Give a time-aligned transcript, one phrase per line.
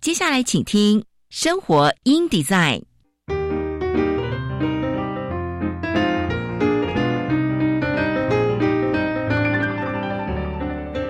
[0.00, 2.80] 接下来，请听《生活 in Design》。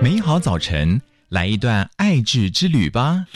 [0.01, 3.27] 美好早晨，来一段爱智之旅吧。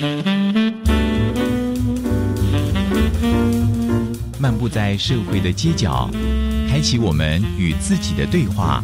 [4.38, 6.10] 漫步在社会的街角，
[6.68, 8.84] 开启我们与自己的对话。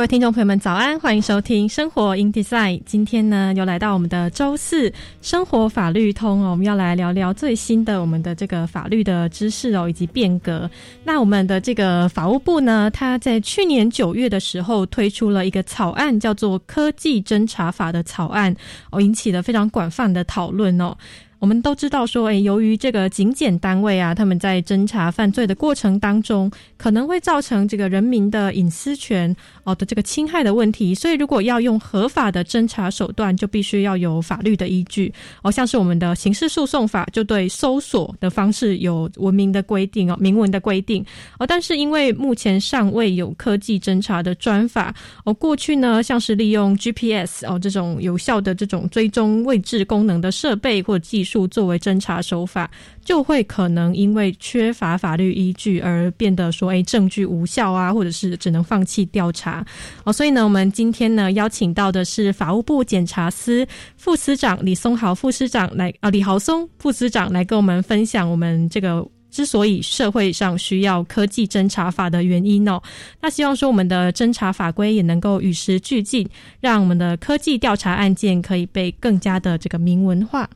[0.00, 0.98] 各位听众朋友们，早安！
[0.98, 2.78] 欢迎收听《生活 in Design》。
[2.86, 10.70] 今天呢，又来到我们的周四生活法律通哦，我们要来聊聊最新的我们的这个法律的知识哦，以及变革。
[11.04, 18.56] 那我们的这个法务部呢，它在去年九月的时候推出了一个草案，叫做《科技侦查法》的草案
[18.90, 20.96] 哦，引起了非常广泛的讨论哦。
[21.40, 35.10] 我们都知道说，诶，由于这个警检单位啊，他们在侦查犯罪的过程当中，可能会造成这个人民的隐私权哦的这个侵害的问题，所以如果要用合法的侦查手段，就必须要有法律的依据
[35.42, 41.02] 哦，像是我们的刑事诉讼法就对搜索的方式有文明的规定哦，明文的规定
[41.38, 51.29] 哦，但是因为目前尚未有科技侦查的专法哦，过去呢，像是利用 GPS 哦这种有效的这种追踪位置功能的设备或技术。
[51.46, 52.70] 作为侦查手法，
[53.04, 59.64] 就会可能因为缺乏法律依据而变得说，哎，证据无效啊，或者是只能放弃调查
[60.04, 60.12] 哦。
[60.12, 72.82] 所以呢，我们今天呢邀请到的是法务部检察司副司长李松豪副司长来啊，李豪松副司长来跟我们分享我们这个之所以社会上需要科技侦查法的原因哦。
[73.20, 76.28] 那希望说我们的侦查法规也能够与时俱进，
[76.60, 80.50] 让我们的科技调查案件可以被更加的这个明文化。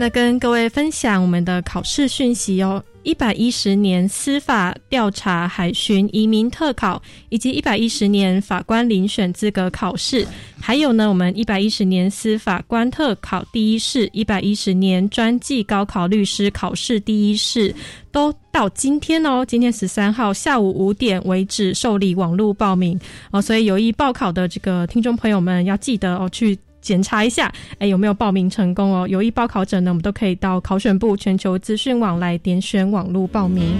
[0.00, 2.82] 那跟各位分享我们的考试讯息哦。
[3.02, 10.26] 一百一十年司法调查海巡移民特考，以及一百一十年法官遴选资格考试，
[10.58, 17.74] 还有呢，我们一百一十年司法官特考第一试，一百一十年专技高考律师考试第一试，
[18.10, 22.98] 都到今天哦，今天十三号下午五点为止受理网络报名
[23.32, 26.58] 哦，所以有意报考的这个听众朋友们要记得哦去。
[26.80, 29.06] 检查一下，哎，有没有报名成功哦？
[29.08, 33.74] 有意报考者呢，我们都可以到考选部全球资讯网来点选网络报名。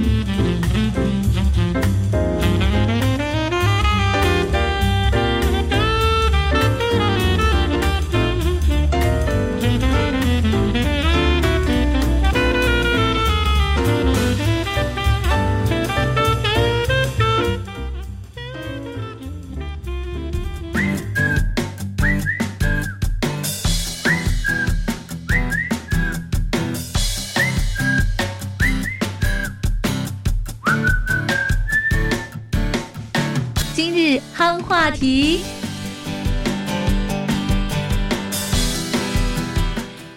[34.93, 35.41] 题。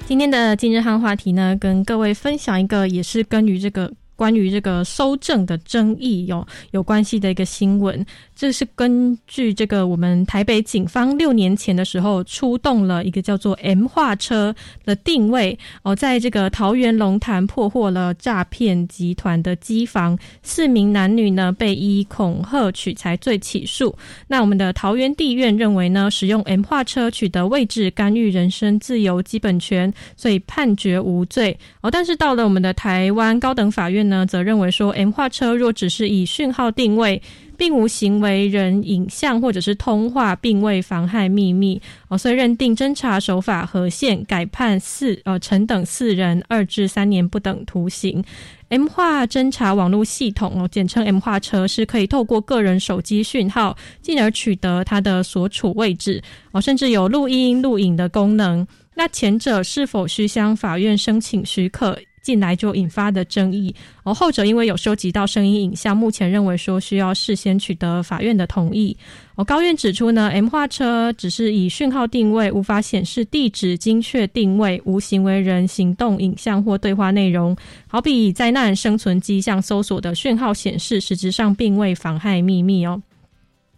[0.05, 8.05] 今天的今日汉话题呢，跟各位分享一个，也是关于这个关于这个收证的争议有有关系的一个新闻。
[8.35, 14.53] 这是根据这个我们台北警方六年前的时候出动了一个叫做 M 化车
[14.83, 23.95] 的定位哦，在这个桃园龙潭破获了诈骗集团的机房，四名男女呢被依恐吓取财罪起诉。
[24.27, 31.91] 那我们的桃园地院认为呢，使用 M 化车取得位置干预人身自由基本权，所以判决无罪哦。
[31.91, 37.21] 但是到了我们的台湾高等法院呢，则认为说 M 化车若只是以讯号定位。
[37.55, 48.23] 并无行为人影像或者是通话，并未妨害秘密哦，所以认定侦查手法合宪，改判四呃陈等四人二至三年不等徒刑。
[48.69, 56.21] M 化侦查网络系统哦，简称 M 化车，是可以透过个人手机讯号，进而取得他的所处位置
[56.51, 58.65] 哦，甚至有录音录影的功能。
[58.95, 61.97] 那前者是否需向法院申请许可？
[62.23, 63.75] 进来就引发的争议。
[64.01, 68.97] 而后者因为有收集到声音影像，目前认为说需要事先取得法院的同意。
[69.35, 77.55] 而高院指出呢，M 化车只是以讯号定位，无法显示地址精确定位，无行为人行动影像或对话内容。
[77.87, 83.01] 好比灾难生存迹象搜索的讯号显示，实质上并未妨害秘密哦。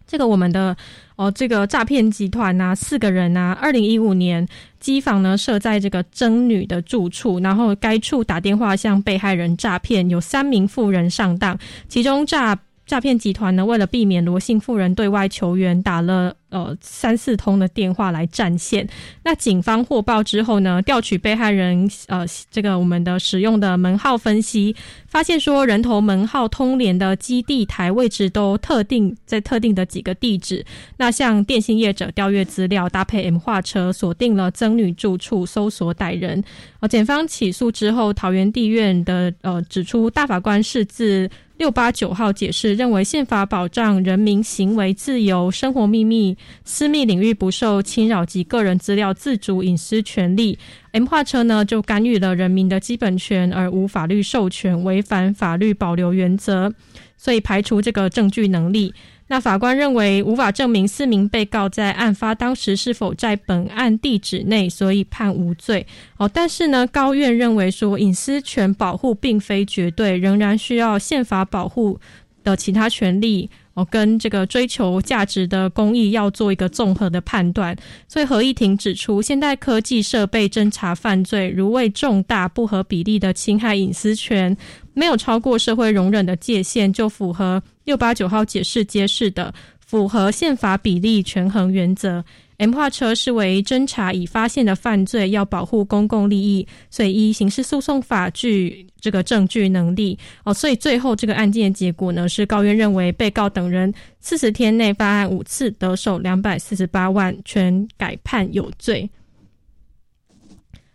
[0.08, 0.76] 这个我们的
[1.16, 4.48] 哦，这个诈骗集团呐，四个人呐，二零一五年
[4.80, 11.58] 机房呢设在这个曾女的住处，然后该处打电话向被害人诈骗，有三名妇人上当，
[11.88, 12.58] 其中诈。
[12.86, 18.88] 诈骗集团呢，为了避免罗姓妇人对外求援，打了呃三四通的电话来占线。
[19.24, 24.74] 那警方获报之后呢，调取被害人呃这个我们的使用的门号分析，
[25.08, 30.66] 发现说人头门号通联的基地台位置都特定在特定的几个地址。
[30.98, 36.42] 那向电信业者调阅资料，搭配 M 化车锁定了曾女住处，搜索歹人。
[36.80, 41.30] 呃，检方起诉之后，桃园地院的呃指出，大法官是自。
[41.58, 50.58] 六八九号解释认为，宪法保障人民行为自由、生活秘密、私密领域不受侵扰及个人资料自主隐私权利。
[50.92, 56.72] M 化车呢，就干预了人民的基本权，而无法律授权，违反法律保留原则，
[57.18, 58.94] 所以排除这个证据能力。
[59.28, 65.86] 那法官认为无法证明四名被告在案发当时是否在本案地址内，所以判无罪。
[66.18, 72.00] 哦，但是呢，高院认为说隐私权保护并非绝对，仍然需要宪法保护
[72.44, 73.50] 的其他权利。
[73.76, 77.76] 哦，跟这个追求价值的公益要做一个综合的判断。
[78.08, 84.56] 所以合议庭指出，现代科技设备侦查犯罪，如为重大不合比例的侵害隐私权。
[84.94, 89.54] 没有超过社会容忍的界限，就符合六八九号解释揭示的
[89.86, 92.24] 符合宪法比例权衡原则。
[92.58, 100.54] M 化车视为侦查已发现的犯罪，要保护公共利益，所以依刑事诉讼法具这个证据能力哦。
[100.54, 109.10] 所以最后这个案件的结果呢，是高院认为被告等人四十天内发案五次，得手两百四十八万，全改判有罪。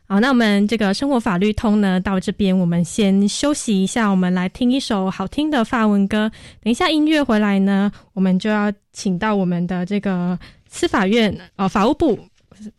[0.06, 6.29] 好，那我们这个生活法律通呢，到这边我们先休息一下，我们来听一首好听的法文歌。
[6.65, 10.37] 等一下音乐回来呢，我们就要请到我们的这个
[10.70, 12.19] 司法院哦，法务部，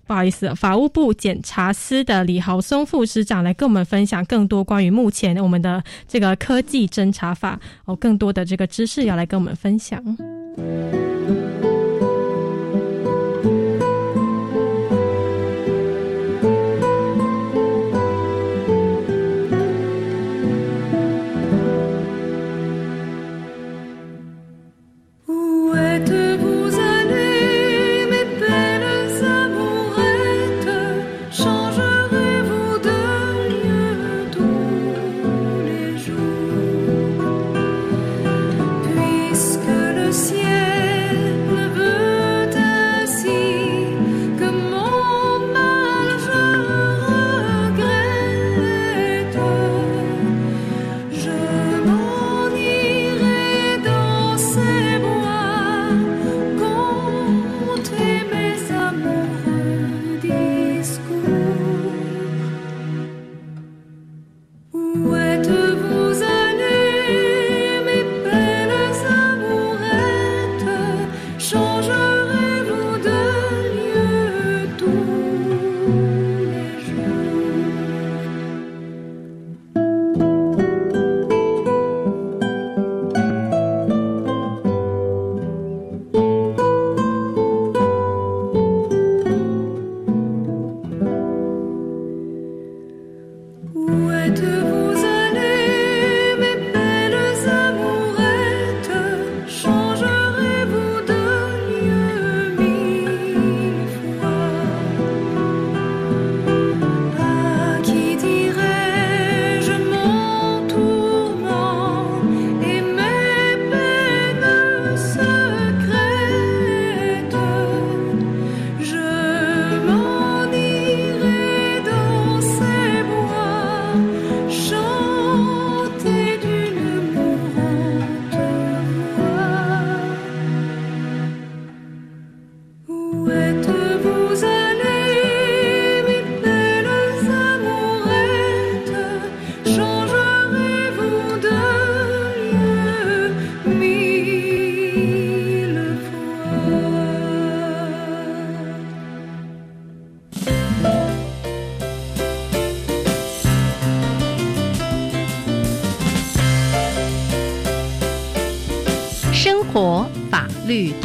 [0.07, 10.01] 不好意思，法务部检察司的李豪松副司长来跟我们分享更多关于目前我们的这个科技侦查法哦，更多的这个知识要来跟我们分享。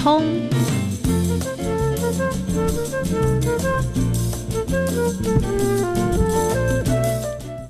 [0.07, 0.23] 通。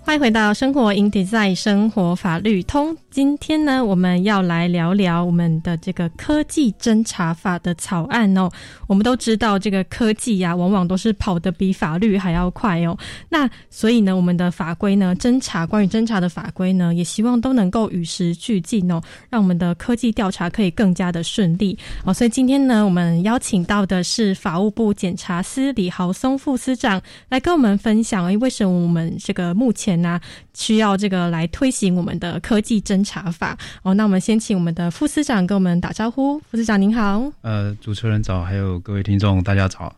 [0.05, 2.95] 欢迎回到生活 in design 生活法律通。
[3.17, 8.51] 今天呢，我们要来聊聊我们的这个科技侦查法的草案哦。
[8.87, 12.95] 我们都知道，这个科技呀，往往都是跑得比法律还要快哦。
[13.31, 22.13] 那所以呢，我们的法规呢，侦查关于侦查的法规呢，也希望都能够与时俱进哦，让我们的科技调查可以更加的顺利哦。
[22.13, 30.21] 所以今天呢，我们邀请到的是法务部检察司李豪松副司长来跟我们分享，诶，为什么我们这个目前呢，
[30.57, 33.93] 需要这个来推行我们的科技侦查法哦。
[33.93, 36.39] 那我们先请我们的副司长跟我们打招呼。
[36.51, 39.95] 副司长您好，呃，主持人早，还有各位听众大家早。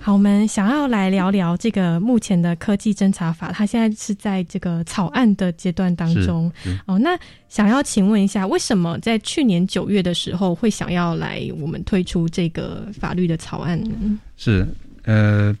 [0.00, 6.50] 好，我们想要来聊聊这个目前的科技侦查法，它现在是在这个草案的阶段当中
[6.86, 6.98] 哦。
[6.98, 7.18] 那
[7.50, 14.18] 想要请问一下，为什么在去年九月的时候会想要来我们推出这个法律的草案呢？
[14.38, 14.66] 是
[15.04, 15.54] 呃，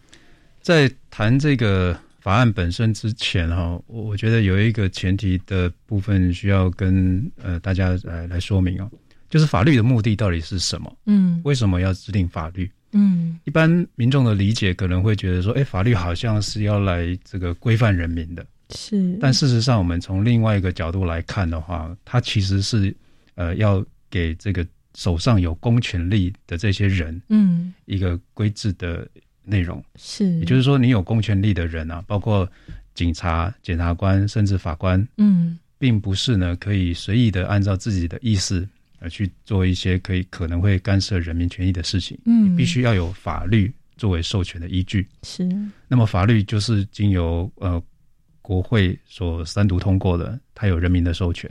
[0.62, 1.94] 在谈这个。
[2.20, 8.90] 法案本身之前哈，我我觉得有一个前提的部分需要跟呃大家来来说明哦，
[9.30, 10.96] 就是法律的目的到底是什么？
[11.06, 12.70] 嗯，为什么要制定法律？
[12.92, 19.16] 嗯，一般民众的理解可能会觉得说，哎，法律好像是要来这个规范人民的，是。
[19.20, 22.94] 但事实上，我们从另外一个角度来看的话，它其实是
[23.36, 29.08] 呃要给这个手上有公权力的这些人，嗯，一个规制的。
[29.50, 32.48] 内容是，也就是说，你有公权力的人啊，包括
[32.94, 38.66] 警察、检察官，甚至法官，嗯，并不是呢可以随意的按照自己的意思
[38.98, 42.18] 而去做一些可以可能会干涉人民权益的事情。
[42.26, 45.08] 嗯，你必须要有法律作为授权的依据。
[45.22, 45.48] 是，
[45.88, 47.82] 那么法律就是经由呃
[48.42, 51.50] 国会所三读通过的，它有人民的授权。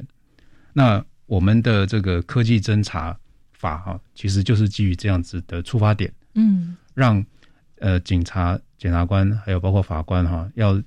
[0.73, 3.17] 那我们的这个科技侦查
[3.53, 7.25] 法哈，其实就是基于这样子的出发点，嗯，让。
[7.79, 10.81] 呃，警察、检察官还有包括法官哈，要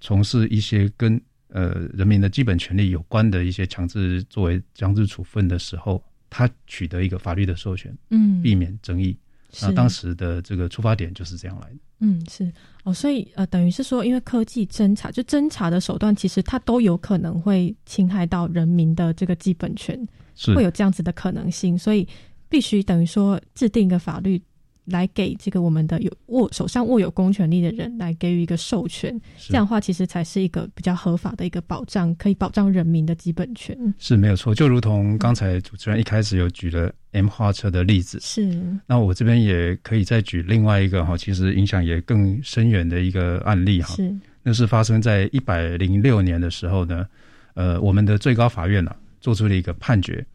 [0.00, 9.16] 从事一些跟呃人民的基本权利有关的一些强制作为强制处分的时候，他取得一个法律的授权，嗯，避免争议。
[9.60, 11.76] 那当时的这个出发点就是这样来的。
[11.98, 12.50] 嗯，是
[12.84, 20.00] 哦，所以呃，等于是说，因为科技侦查，就侦查的手段，其实它都有可能会侵害到人民的这个基本权，
[20.34, 22.08] 是会有这样子的可能性，所以
[22.48, 24.40] 必须等于说制定一个法律。
[24.84, 33.76] 来给这个我们的有握手上握有公权力的人来给予一个授权，这样的话其实才是一个比较合法的一个保障，可以保障人民的基本权。
[33.98, 38.60] 是没有错，就如同刚才主持人一开始有举了 M 花车的例子，是。
[38.86, 43.94] 那我这边也可以再举另外一个哈，其实影响也更深远的一个案例哈。
[43.94, 44.12] 是。
[44.42, 47.06] 那是发生在一百零六年的时候呢，
[47.54, 50.26] 呃，我们的最高法院呢做出了一个判决，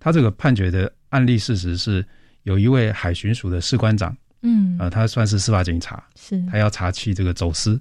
[0.00, 2.04] 他这个判决的案例事实是。
[2.44, 7.80] 有一位海巡署的士官长，嗯，啊，他算是司法警察，是，他要查缉这个走私，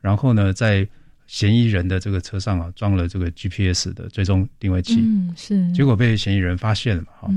[0.00, 0.86] 然后呢，在
[1.26, 7.30] 嫌疑人的这个车上啊，装了这个 GPS 的追踪定位器，嗯，是，结果被嫌疑人发现了嘛，哈，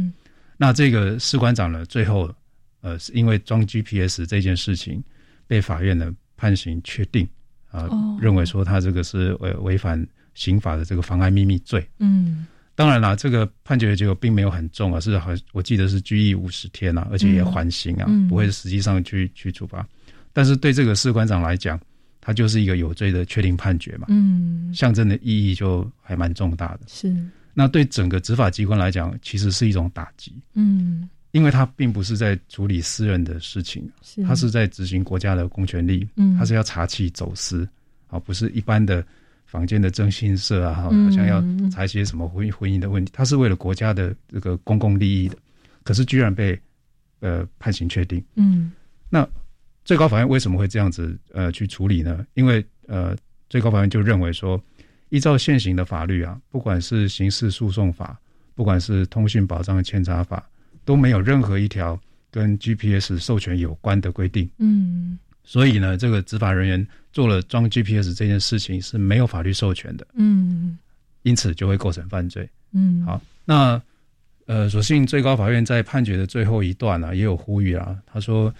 [0.58, 2.34] 那这个士官长呢，最后，
[2.82, 5.03] 呃，是因为装 GPS 这件事情，
[5.46, 7.27] 被法院呢判刑确定，
[7.72, 7.89] 啊，
[8.20, 12.48] 认为说他这个是违违反刑法的这个妨碍秘密罪，嗯。
[12.75, 19.87] 当然啦，这个判决的结果并没有很重啊，是好，我记得是拘役五十天啊，而且也缓刑啊，不会实际上去去处罚。
[20.31, 21.79] 但是对这个士官长来讲，
[22.19, 26.79] 他就是一个有罪的确定判决嘛，嗯，象征的意义就还蛮重大的。
[26.87, 27.15] 是，
[27.53, 33.87] 那对整个执法机关来讲，其实是一种打击，嗯，因为他并不是在处理私人的事情，
[34.25, 37.69] 他是在执行国家的公权力，嗯，他是要查缉走私，
[38.07, 39.05] 啊，不是一般的。
[39.53, 45.38] 房间的征信社啊，好像要查一些什么婚婚姻的问题，他是为了国家的这个公共利益的，
[45.83, 46.60] 可是居然被
[47.19, 48.19] 呃判刑确定。
[48.33, 48.72] 嗯，
[49.12, 49.29] 那
[49.86, 52.25] 最高法院为什么会这样子呃去处理呢？
[52.33, 53.15] 因为呃
[53.48, 54.60] 最高法院就认为说，
[55.10, 58.19] 依照现行的法律啊，不管是刑事诉讼法，
[58.55, 60.43] 不管是通讯保障监察法，
[60.83, 62.00] 都没有任何一条
[62.31, 64.50] 跟 GPS 授权有关的规定。
[64.57, 65.19] 嗯。
[65.43, 70.77] 所以呢，这个执法人员做了装 GPS 这件事情是没有法律授权的，嗯，
[71.23, 73.81] 因此就会构成犯罪，嗯，好，那
[74.45, 78.53] 呃，所幸最高法院在判决的最后一段呢，也有呼吁啊，他说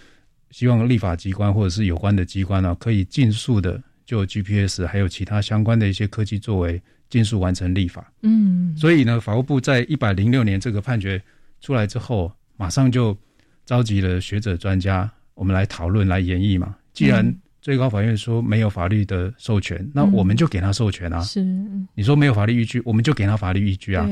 [0.52, 11.22] 希望立法机关或者是有关的机关呢，可以尽速的就 GPS 还有其他相关的一些科技作为，尽速完成立法，嗯，所以呢，法务部在一百零六年这个判决
[11.62, 13.18] 出来之后，马上就
[13.66, 15.10] 召集了学者专家。
[15.36, 16.75] 我们来讨论来演绎嘛。
[16.94, 21.22] 既然最高法院说没有法律的授权，那我们就给他授权啊。
[21.22, 21.44] 是，
[21.96, 24.08] 你说没有法律依据，我们就给他法律依据啊。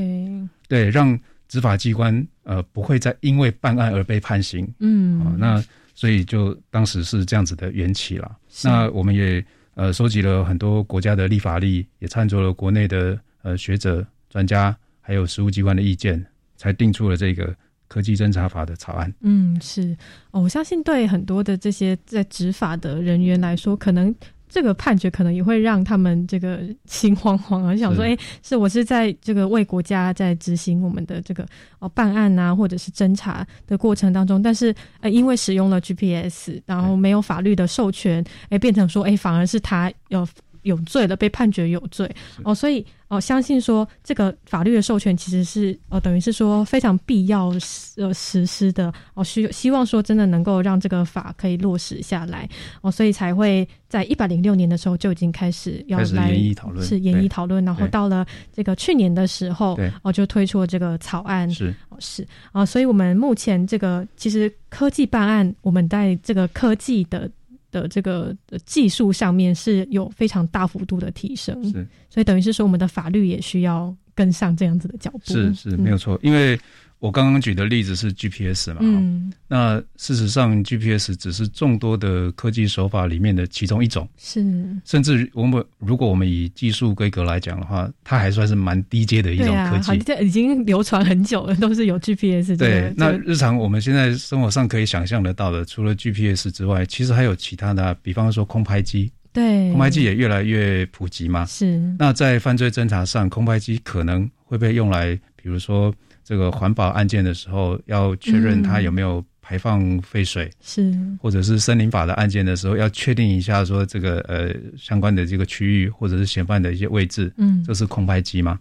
[0.68, 4.66] 对，让执法机关呃不会再因为办案而被判刑。
[4.78, 5.64] 嗯，啊，那
[5.94, 8.36] 所以就当时是这样子的缘起了。
[8.64, 16.24] 那我们也呃收集了很多国家的立法例，也参照了国内的呃学者专家还有实务机关的意见，
[16.56, 17.54] 才定出了这个
[17.92, 19.12] 科技侦查法的草案。
[19.20, 19.94] 嗯，是
[20.30, 24.14] 哦，我相信对很多的这些在执法的人员来说，可能。
[24.54, 31.42] 这个判决可能也会让他们这个心慌慌啊，想说，哎，是我是在这个为国家在执行我们的这个
[31.78, 40.28] 哦办案啊，或者是侦查的过程当中，但是呃，因为使用了 GPS，然后没有法律的授权，哎，变成说，哎，反而是他有
[40.62, 42.10] 有罪了，被判决有罪。
[42.44, 42.84] 哦，所以。
[43.08, 47.52] 哦，相信说这个法律的授权其实是呃，等于是说非常必要
[47.98, 52.48] 呃实施的哦，需希望说真的能够让这个法可以落实下来。
[52.80, 61.68] 哦，所以才会在一百零六年的时候就已经开始要来研议讨论，是研议讨论，然后到了这个去年的时候，哦就推出了这个草案，是。
[61.90, 62.26] 哦是。
[62.52, 67.30] 啊，所以我们目前这个其实科技办案，我们在这个科技的。
[67.72, 68.32] 的这个
[68.64, 76.56] 技术上面是有非常大幅度的提升，是，所以等于是说我们的法律也需要跟上这样子的脚步，是是没有错，因为。
[77.02, 78.76] 我刚刚举的例子是 GPS 嘛？
[78.78, 84.08] 嗯，那事实上 GPS 只是众多的科技手法里面的其中一种。
[84.16, 84.40] 是，
[84.84, 89.98] 甚至我们如果我们以技术规格来讲的话，它还算是蛮低阶的一种科技。
[89.98, 92.56] 对啊，已经流传很久了，都是有 GPS。
[92.56, 99.10] 对，那日常我们现在生活上可以想象得到的，除了 GPS 之外，其实还有其他的，比方说空拍机。
[99.32, 101.44] 对，空拍机也越来越普及嘛。
[101.46, 101.82] 是。
[101.98, 105.92] 那在犯罪侦查上，空拍机可能会被用来，比如说。
[106.24, 118.58] 这个环保案件的时候，要确认它有没有排放废水，是或者是森林法的案件的时候，要确定一下说这个呃相关的这个区域或者是嫌犯的一些位置，嗯，这是空拍机嘛？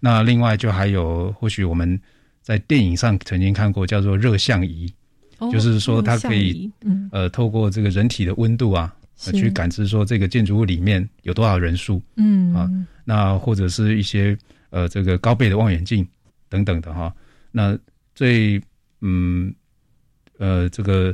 [0.00, 1.98] 那另外就还有，或许我们
[2.42, 4.92] 在电影上曾经看过叫做热像仪，
[5.52, 6.70] 就是说它可以
[7.12, 12.68] 呃透过这个人体的温度啊，去感知说这个建筑物里面有多少人数，嗯啊，
[13.04, 14.36] 那或者是一些
[14.70, 16.06] 呃这个高倍的望远镜。
[16.54, 17.12] 等等的哈，
[17.50, 17.76] 那
[18.14, 18.62] 最
[19.00, 19.52] 嗯
[20.38, 21.12] 呃这个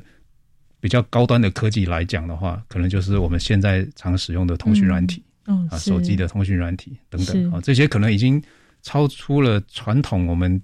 [0.81, 8.42] 比较高端的科技来讲的话，可能就是我们现在常使用的通讯软体，啊手机的通讯软体等等啊，这些可能已经
[8.83, 10.61] 超出了传统我们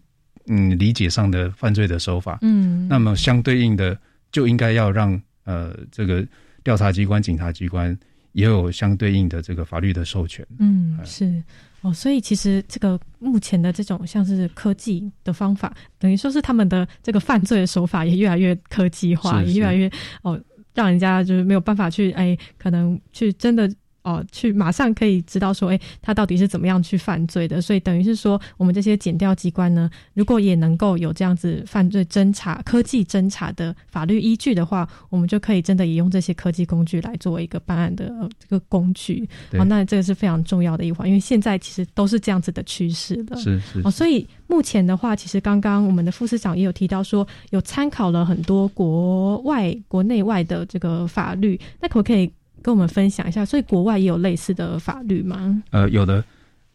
[0.49, 3.99] 嗯理解上的犯罪的手法，嗯，那么相对应的
[4.31, 6.23] 就应该要让呃这个
[6.63, 7.99] 调查机关、警察机关
[8.33, 11.43] 也有相对应的这个法律的授权，嗯是。
[11.87, 19.89] 哦，所以其实这个目前的这种像是科技的方法，等于说是他们的这个犯罪的手法也越来越科技化，也越来越
[20.23, 20.41] 哦，
[20.75, 23.73] 让人家就是没有办法去哎，可能去真的。
[24.07, 27.61] 哦，去马上可以知道说，哎，他到底是怎么样去犯罪的？
[27.61, 39.29] 所以等于是说，我们这些检调机关呢，如果也能够有这样子犯罪侦查、科技侦查的法律依据的话，我们就可以真的也用这些科技工具来作为一个办案的这个工具。
[39.55, 43.37] 哦，那这个是非常重要的一环，因为现在其实都是这样子的趋势的。
[43.37, 43.83] 是是。
[43.83, 52.31] 哦，所以目前的话，其实刚刚我们的副市长也有提到说，有参考了很多国外、国内外的这个法律，那可不可以？
[52.67, 55.63] 跟我们分享一下，所以国外也有类似的法律吗？
[55.71, 56.25] 呃，有的，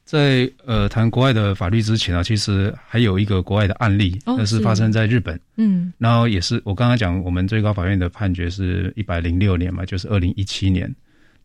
[0.06, 5.38] 在呃谈国外的法律之前啊，其实还有一个国外的案例，那是发生在日本。
[5.58, 10.90] 嗯，然后也是我刚刚讲，我们最高法院的判决是一百零六年嘛，就是二零一七年。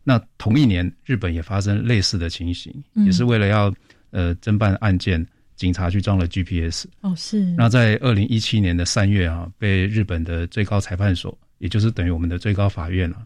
[0.01, 2.73] 那同一年，日本也发生类似的情形，
[3.05, 3.73] 也是为了要
[4.11, 6.85] 呃侦办案件，警察去装了 GPS。
[7.01, 7.43] 哦，是。
[7.57, 13.17] 那在二零一七年的三月啊，被日本的最高裁判所，也就是等于我们的最高法院了。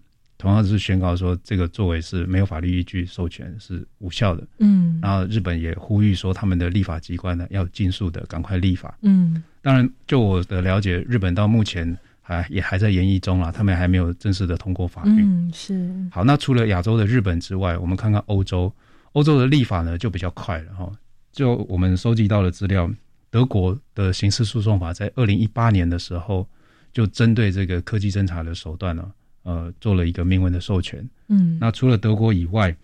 [0.41, 4.43] 同样是宣告说，这个作为是没有法律依据授权，是无效的。
[4.57, 8.97] 嗯，然后日本也呼吁说，他们的立法机关呢要尽速的赶快立法。
[9.03, 15.21] 嗯，当然，就我的了解，日本到目前还也还在研议中啊，他们还没有正式的通过法律。
[15.21, 15.93] 嗯，是。
[16.09, 18.73] 好，那除了亚洲的日本之外，我们看看欧洲，
[19.11, 20.91] 欧洲的立法呢就比较快了哈。
[21.31, 22.91] 就我们收集到的资料，
[23.29, 26.47] 德国的刑事诉讼法在二零一八年的时候，
[26.91, 29.07] 就针对这个科技侦查的手段呢。
[29.43, 31.07] 呃，做了一个明文的授权。
[31.27, 32.75] 嗯，那除了德国以外，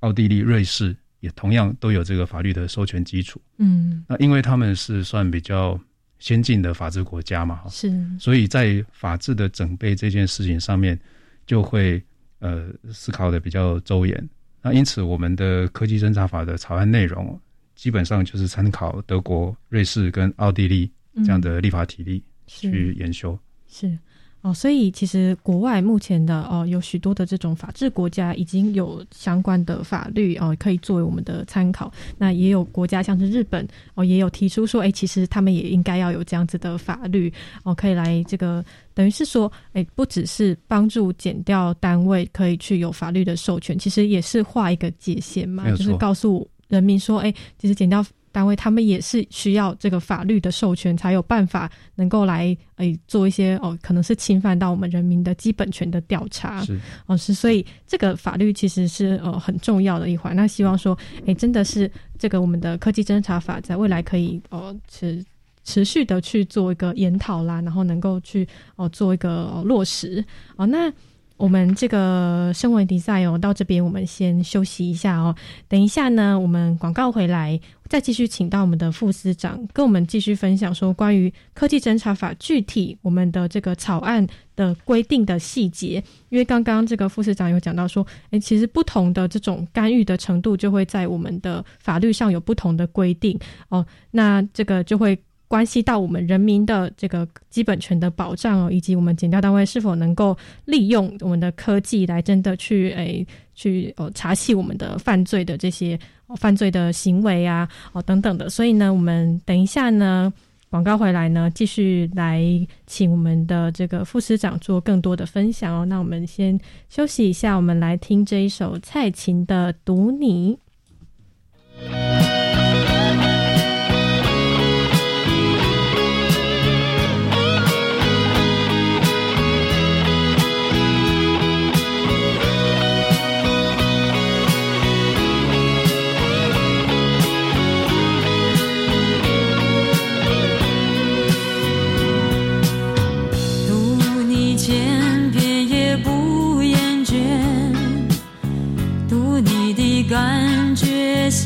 [0.00, 3.40] 奥地利、瑞士也同样都有这个法律的授权基础。
[3.56, 5.78] 嗯，那因为他们是算比较
[6.18, 10.98] 先进的法治国家嘛，是，所以在法治的整备这件事情上面，
[11.46, 12.02] 就会
[12.38, 14.28] 呃思考的比较周延。
[14.62, 17.38] 那因此，我们的科技侦查法的草案内容，
[17.74, 23.38] 基本上就是参考德国、瑞士跟奥地利这样的立法体例去研修。
[23.66, 23.98] 是。
[24.44, 31.90] 哦，所以其实国外目前的哦，有许多的这种法治国家已经有相关的法律哦，可以作为我们的参考。
[32.18, 48.04] 那也有国家像是日本哦，也有提出说，哎，其实他们也应该要有这样子的法律哦，可以来这个等于是说，哎，不只是帮助减掉单位可以去有法律的授权，其实也是画一个界限嘛，就是告诉人民说，哎，其实减掉。
[48.34, 56.60] 单位他们也是需要这个法律的授权，才有办法能够来诶做一些哦，可能是侵犯到我们人民的基本权的调查。
[56.64, 60.34] 是哦，是所以这个法律其实是呃很重要的一环。
[60.34, 65.24] 那希望说，诶，真的是这个我们的科技侦查法在未来可以哦持
[65.62, 68.44] 持续的去做一个研讨啦，然后能够去
[68.74, 70.24] 哦做一个落实
[70.56, 70.92] 哦那。
[71.36, 75.34] 我们这个声纹比赛哦，到这边我们先休息一下哦。
[75.68, 86.02] 等一下呢，我们广告回来，再继续请到我们的副司长跟我们继续分享说关于科技侦查法具体我们的这个草案的规定的细节。
[86.28, 93.84] 因为刚刚这个副司长有讲到说，诶，其实不同的这种干预的程度就会在我们的法律上有不同的规定哦。
[94.12, 95.18] 那这个就会。
[95.54, 105.96] 关系到我们人民的这个基本权的保障哦，以及我们检调单位是否能够利用我们的科技来真的去诶去哦查缉我们的犯罪的这些
[106.40, 110.32] 犯罪的行为啊哦等等的，所以呢，我们等一下呢
[110.70, 112.42] 广告回来呢，继续来
[112.84, 115.86] 请我们的这个副司长做更多的分享哦。
[115.86, 120.58] 那我们先休息一下，我们来听这一首蔡琴的《读你》。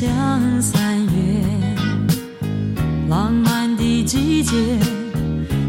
[0.01, 1.11] 像三月，
[3.09, 4.55] 浪漫的季节，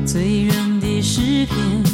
[0.06, 1.89] 醉人的诗篇。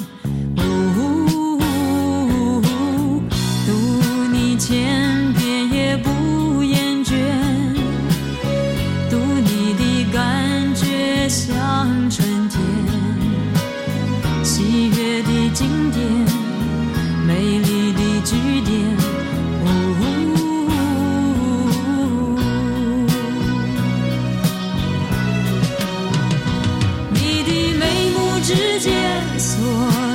[28.79, 29.57] 锁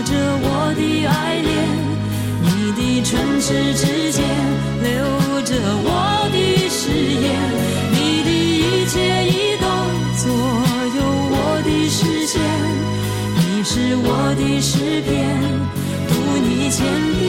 [0.06, 1.50] 着我的爱恋，
[2.43, 2.47] 你
[2.78, 4.24] 的唇齿之间
[4.84, 6.38] 留着我的
[6.69, 7.26] 誓言，
[7.91, 8.93] 你的一切
[9.26, 9.65] 移动
[10.15, 10.30] 左
[10.95, 11.34] 右我
[11.65, 12.39] 的视线，
[13.36, 15.10] 你是我的诗篇，
[16.08, 16.86] 读你千
[17.17, 17.20] 遍。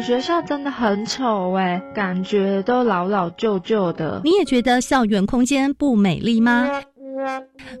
[0.00, 4.20] 学校真的很丑哎，感觉都老老旧旧的。
[4.24, 6.68] 你也觉得校园空间不美丽吗？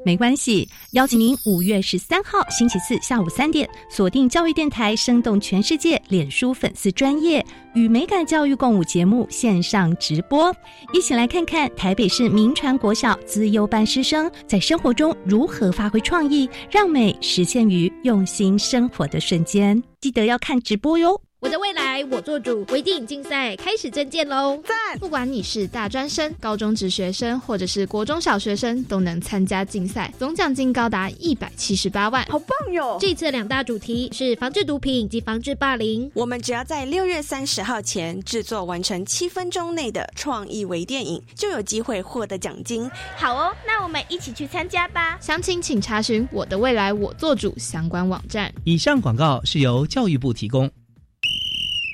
[0.04, 10.52] 没关系，邀请您五月十三号星期四下午三点，锁定教育电台，生动全世界脸书粉丝专业与美感教育共舞节目线上直播，
[10.92, 19.80] 一起来看看台北市民传国小资优班师生在生活中如何发挥创意，让美实现于用心生活的瞬间。
[20.00, 21.20] 记得要看直播哟。
[21.38, 24.58] 我的未来我做主，微电影竞赛开始征件喽！
[24.64, 24.98] 赞！
[24.98, 32.96] 不管你是大专生、高中职学生，或者是国中小学生，都能参加竞赛，总奖金高达一百七十八万，好棒哟！
[32.98, 36.10] 这次两大主题是防治毒品以及防治霸凌。
[36.14, 42.90] 我们只要在六月三十号前制作完成七分钟内的创意微电影，就有机会获得奖金。
[43.14, 45.18] 好哦，那我们一起去参加吧！
[45.20, 48.50] 详情请查询“我的未来我做主”相关网站。
[48.64, 50.70] 以上广告是由教育部提供。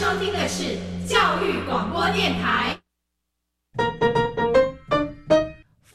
[0.00, 2.78] 收听的是教育广播电台。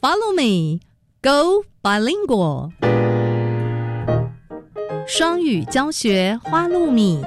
[0.00, 0.80] Follow me,
[1.22, 2.72] go bilingual。
[5.06, 7.22] 双语教学花露米。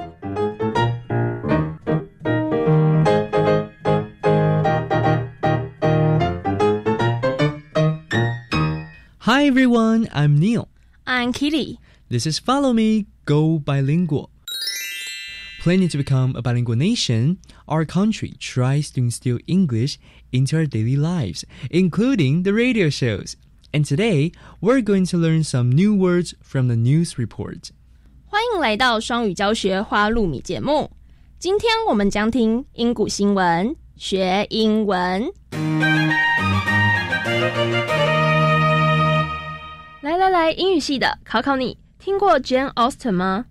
[9.20, 10.68] Hi everyone, I'm Neil.
[11.04, 11.78] I'm Kitty.
[12.08, 14.30] This is Follow Me, Go Bilingual.
[15.62, 19.96] Planning to become a bilingual nation, our country tries to instill English
[20.30, 23.34] into our daily lives, including the radio shows.
[23.72, 27.70] And today, we're going to learn some new words from the news report.
[28.26, 30.92] 欢迎来到双语教学花露米节目。
[31.38, 35.28] 今天我们将听英古新闻，学英文。
[40.00, 43.46] 来来来，英语系的考考你，听过 Jane Austen 吗？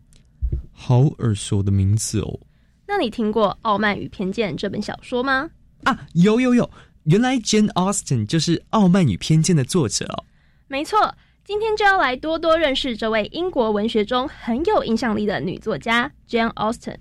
[0.83, 2.41] 好耳熟的名字哦！
[2.87, 5.51] 那你听过《傲慢与偏见》这本小说吗？
[5.85, 6.71] 啊，有有有！
[7.05, 10.25] 原来 Jane Austen 就是《傲慢与偏见》的作者哦。
[10.69, 11.15] 没错，
[11.45, 16.97] 今天就要来多多认识这位英国文学中很有影响力的女作家 Jane Austen。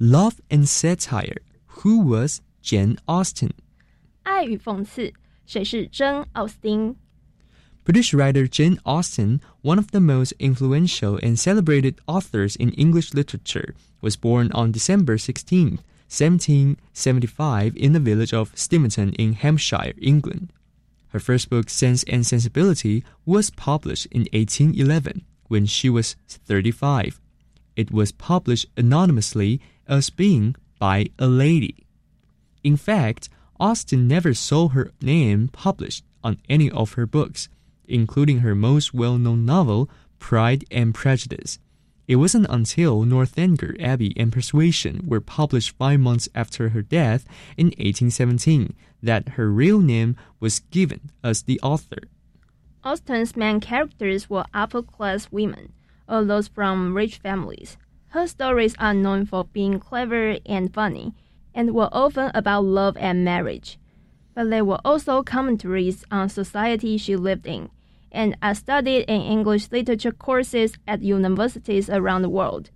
[0.00, 1.42] Love and Satire.
[1.82, 3.50] Who was Jane Austen?
[4.24, 5.14] 爱与讽刺，
[5.46, 6.96] 谁是珍·奥斯汀
[7.90, 14.14] ？British writer Jane Austen, one of the most influential and celebrated authors in English literature, was
[14.14, 20.52] born on December 16, 1775, in the village of Steventon in Hampshire, England.
[21.08, 27.20] Her first book, Sense and Sensibility, was published in 1811 when she was 35.
[27.74, 31.88] It was published anonymously as being by a lady.
[32.62, 37.48] In fact, Austen never saw her name published on any of her books
[37.90, 41.58] including her most well known novel, Pride and Prejudice.
[42.10, 47.24] It wasn't until Northanger Abbey and Persuasion were published five months after her death
[47.56, 52.02] in 1817 that her real name was given as the author.
[52.82, 55.72] Austen's main characters were upper class women,
[56.08, 57.76] or those from rich families.
[58.08, 61.14] Her stories are known for being clever and funny,
[61.54, 63.78] and were often about love and marriage.
[64.34, 67.70] But they were also commentaries on society she lived in
[68.10, 72.66] and I studied in English literature courses at universities around the world.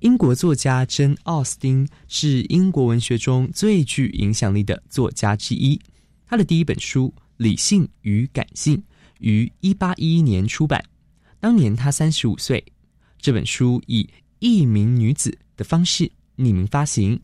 [0.00, 5.80] 英国作家珍·奥斯汀是英国文学中最具影响力的作家之一。
[6.26, 8.76] 他的第一本书《理性与感性》
[9.20, 10.84] 于1811年出版，
[11.40, 12.62] 当年他三十五岁。
[13.18, 14.06] 这本书以
[14.40, 16.04] 一名女子的方式
[16.36, 17.18] 匿名发行。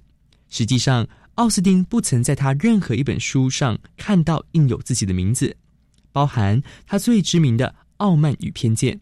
[0.48, 5.54] 实际上，奥斯汀不曾在他任何一本书上看到印有自己的名字。
[6.12, 8.94] 包含他最知名的《傲慢与偏见》，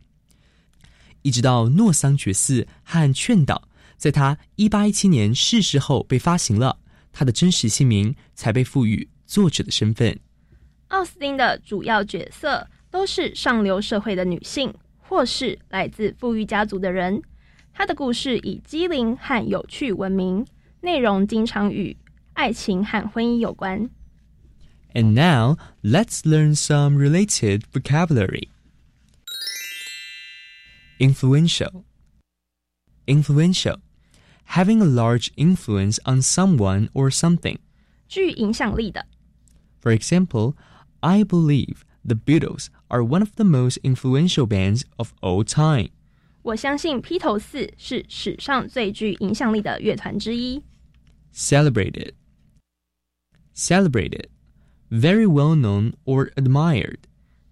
[1.22, 3.56] 一直到《诺桑觉寺》和《劝导》，
[3.96, 6.78] 在他一八一七年逝世后被发行了。
[7.12, 10.18] 他的真实姓名才被赋予作者的身份。
[10.88, 17.20] 奥斯汀的主要角色都是上流社会的女性，或是来自富裕家族的人。
[17.72, 20.46] 他的故事以机灵和有趣闻名，
[20.80, 21.96] 内容经常与
[22.34, 23.90] 爱情和婚姻有关。
[24.95, 28.49] And now let's learn some related vocabulary.
[30.99, 31.83] Influential.
[33.07, 33.77] Influential.
[34.45, 37.57] Having a large influence on someone or something.
[38.07, 39.05] 具影响力的。
[39.81, 40.53] For example,
[40.99, 45.89] I believe the Beatles are one of the most influential bands of all time.
[46.43, 50.62] 我相信披头四是史上最具影响力的乐团之一。
[51.33, 52.13] Celebrated.
[53.55, 54.27] Celebrated.
[54.89, 56.99] Very well known or admired.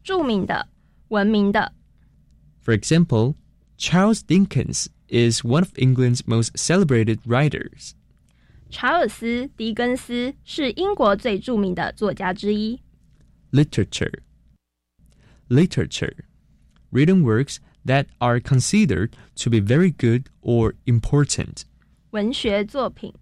[0.03, 0.67] 着名的，
[1.09, 1.73] 闻名的。
[2.63, 3.35] For example,
[3.77, 7.93] Charles Dickens is one of England's most celebrated writers.
[8.69, 12.79] 查尔斯·狄更斯是英国最着名的作家之一。
[13.51, 14.19] Literature.
[15.49, 16.25] Literature.
[16.91, 21.63] Written works that are considered to be very good or important.
[22.11, 23.13] 文学作品。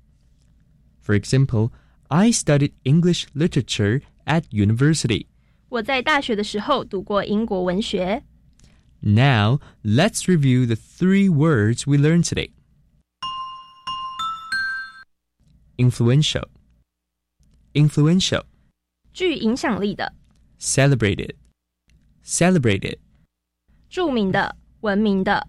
[1.02, 1.72] For example,
[2.14, 5.28] I studied English literature at university.
[5.70, 8.24] 我在大学的时候读过英国文学。
[9.02, 12.52] Now, let's review the three words we learned today.
[15.78, 16.50] Influential.
[17.74, 18.44] Influential.
[19.14, 20.14] 具影响力的。
[20.60, 21.36] Celebrated.
[22.26, 22.98] Celebrated.
[23.90, 25.48] 着名的、闻名的。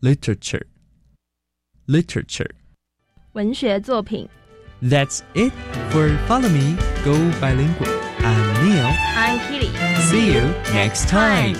[0.00, 0.66] Literature.
[1.86, 2.50] Literature.
[3.32, 4.28] 文学作品。
[4.82, 5.52] That's it
[5.93, 6.75] for Follow Me,
[7.05, 7.87] Go Bilingual.
[8.25, 8.89] I'm Neil.
[9.15, 9.69] I'm Kitty.
[10.09, 10.41] See you
[10.73, 11.55] next time.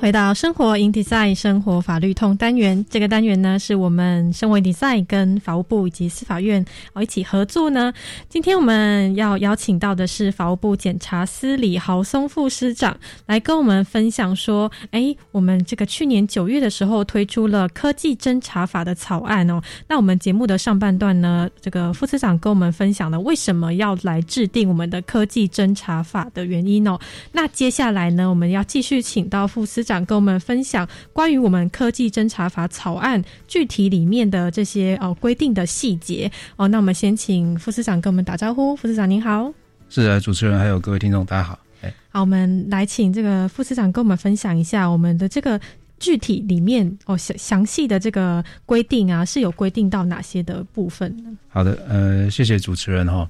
[0.00, 2.86] 回到生活 in design 生活法律通单元。
[2.88, 7.92] 这个单元呢，是我们生活 design 跟法务部以及司法院哦一起合作呢。
[8.28, 19.60] 今天我们要邀请到的是法务部检察司李豪松副司长来跟我们分享说，哎，我们这个去年九月的时候推出了科技侦查法的草案哦。
[19.88, 26.96] 那我们节目的上半段呢，这个副司长跟我们分享了为什么要来制定我们的科技侦查法的原因哦。
[27.32, 29.87] 那接下来呢，我们要继续请到副司。
[29.88, 36.68] 司长跟我们分享关于我们科技侦查法草案具体里面的这些哦规定的细节哦。
[36.68, 38.76] 那我们先请副司长跟我们打招呼。
[38.76, 39.50] 副司长您好，
[39.88, 41.58] 是的，主持人还有各位听众大家好。
[41.80, 45.58] 哎，好，我们来请这个副司长跟我们分享一下我们的这个
[45.98, 51.30] 具体里面哦详详细的这个规定啊，是有规定到哪些的部分呢？
[51.48, 53.26] 好的，呃，谢谢主持人哈。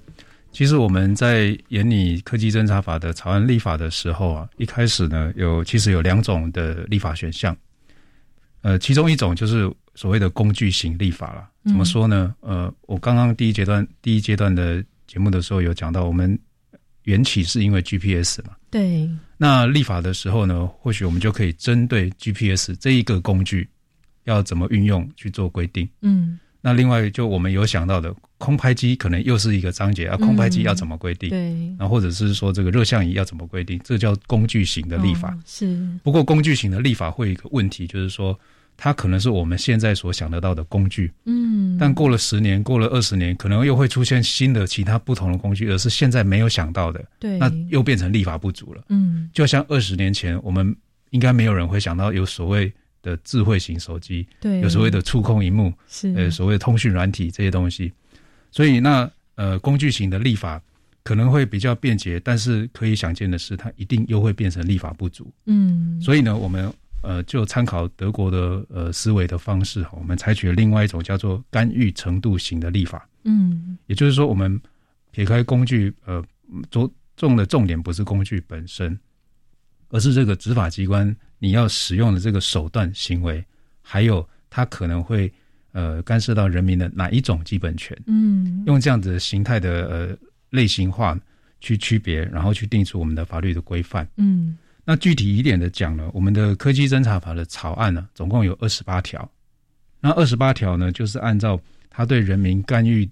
[0.58, 7.56] 其实我们在研拟科技侦查法的草案立法的时候啊，一开始呢有其实有两种的立法选项，
[8.62, 11.48] 呃，其中一种就是所谓的工具型立法了。
[11.62, 12.34] 怎么说呢？
[12.40, 16.36] 呃，我刚刚第一阶段第一阶段的节目的时候有讲到，我们
[17.04, 18.56] 缘起是因为 GPS 嘛。
[18.68, 19.08] 对。
[19.36, 23.68] 那立法的时候呢，或许我们就可以针对 GPS 这一个工具
[24.24, 25.88] 要怎么运用去做规定。
[26.02, 26.36] 嗯。
[26.60, 28.14] 那另外就我们有想到的。
[28.38, 31.28] 空拍机可能又是一个章节啊，空拍机要怎么规定？
[31.28, 33.80] 对，然后或者是说这个热像仪要怎么规定？
[33.82, 35.36] 这叫工具型的立法。
[35.44, 35.76] 是。
[36.04, 38.38] 不过工具型的立法会有一个问题，就是说
[38.76, 41.12] 它可能是我们现在所想得到的工具。
[41.24, 41.76] 嗯。
[41.80, 47.04] 但过了十年，过了二十年，可能又会出现新的其他不同的工具，而是现在没有想到的。
[47.18, 47.38] 对。
[47.38, 48.84] 那又变成立法不足了。
[48.90, 49.28] 嗯。
[49.34, 50.76] 就像二十年前，我们
[51.10, 57.92] 应该没有人会想到有所谓的智慧型手机，对，有所谓的触控荧幕，是呃，所谓的通讯软体这些东西。
[58.50, 60.60] 所以，那呃，工具型的立法
[61.04, 65.32] 可能会比较便捷，但是可以想见的是，它一定又会变成立法不足。
[65.46, 66.72] 嗯，所以呢，我们
[67.02, 73.08] 呃就参考德国的呃思维的方式，我们采取了另外一种叫做干预程度型的立法。
[73.24, 74.60] 嗯，也就是说，我们
[75.10, 76.24] 撇开工具，呃，
[76.70, 78.98] 着重的重点不是工具本身，
[79.90, 83.44] 而是这个执法机关你要使用的这个手段行为，
[83.82, 85.32] 还有它可能会。
[85.72, 87.96] 呃，干涉到人民的哪一种基本权？
[88.06, 90.16] 嗯，用这样子的形态的呃
[90.50, 91.16] 类型化
[91.60, 94.08] 去区别，然后去定出我们的法律的规范。
[94.16, 99.30] 嗯，那具体一点的讲呢，我们的科技侦查法的草案呢，总共有二十八条。
[100.00, 101.60] 那二十八条呢，就是按照
[101.90, 103.08] 它对人民干预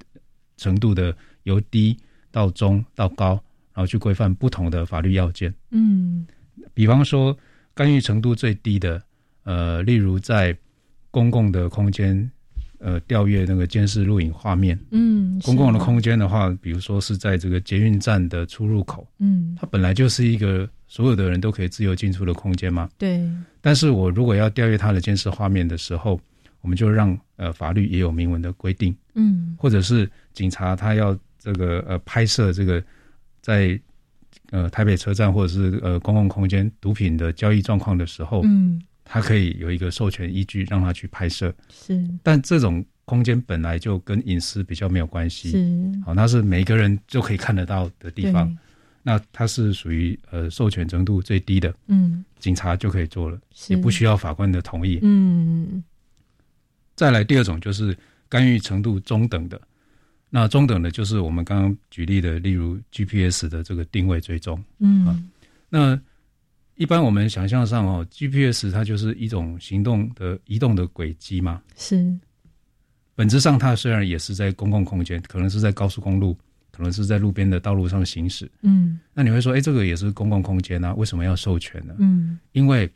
[0.56, 1.14] 程度的
[1.44, 1.96] 由低
[2.32, 3.34] 到中到高，
[3.74, 5.54] 然后去规范不同的法律要件。
[5.70, 6.26] 嗯，
[6.74, 7.36] 比方说
[7.76, 9.00] 干预程度最低的，
[9.44, 10.56] 呃，例如在
[11.10, 12.28] 公共的空间，
[12.78, 14.78] 呃，调阅那个监视录影画面。
[14.90, 19.06] 嗯，公共的空间的话，比如说是在这个捷运站的出入口。
[19.18, 22.88] 嗯，它本来就是一个所有的人都可以自由进出的空间嘛。
[22.96, 23.22] 对。
[23.60, 26.18] 但是我如果要调阅它的监视画面的时候，
[26.62, 28.96] 我们就让呃法律也有明文的规定。
[29.14, 32.82] 嗯，或者是警察他要这个呃拍摄这个
[33.42, 33.78] 在
[34.50, 38.42] 呃台北车站或者是呃公共空间毒品的交易状况的时候。
[38.44, 38.82] 嗯。
[39.08, 41.54] 他可以有一个授权依据，让他去拍摄。
[41.70, 45.52] 是，但这种空间本来就跟隐私比较没有关系。
[45.52, 48.58] 是，好，那是每一个人就可以看得到的地方。
[49.04, 51.72] 那它是属于呃授权程度最低的。
[51.86, 53.38] 嗯，警察就可以做了，
[53.68, 54.98] 也不需要法官的同意。
[55.02, 55.84] 嗯。
[56.96, 57.96] 再来第二种就是
[58.28, 59.60] 干预程度中等的，
[60.30, 64.62] 那中等的就是我们刚刚举例的，例如 GPS 的这个定位追踪。
[64.78, 65.30] 嗯，
[65.68, 65.98] 那。
[66.78, 71.62] 一般我们想象上哦，GPS 它就是一种行动的移动的轨迹嘛。
[71.74, 72.14] 是，
[73.14, 76.36] 本质上它虽然也是在公共空间，可能是在高速公路，
[76.70, 78.46] 可能是在路边的道路上行驶。
[78.60, 81.94] 嗯，那你会说，哎，这个也是公共空间啊，为什么要授权呢？
[81.98, 82.86] 嗯，因为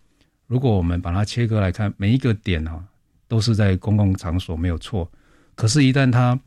[0.47, 2.85] 如果我们把它切割来看，每一个点啊
[3.29, 5.11] 都是在公共场所没有错，
[5.55, 6.39] 可是，一旦它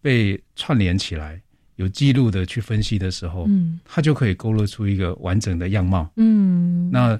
[0.00, 1.40] 被串联起来。
[1.76, 6.12] 有记录的去分析的时候，嗯，它就可以勾勒出一个完整的样貌。
[6.16, 7.18] 嗯，那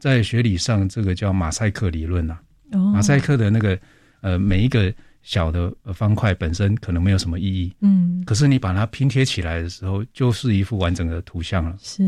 [0.00, 2.42] 在学理上，这个叫马赛克理论啊。
[2.72, 3.78] 哦，马赛克的那个
[4.20, 7.72] 呃，每一个小的方块本身可能没有什么意义。
[7.82, 11.76] 嗯，可是你把它拼贴起来的时候，就是一幅完整的图像了。
[11.80, 12.02] 是，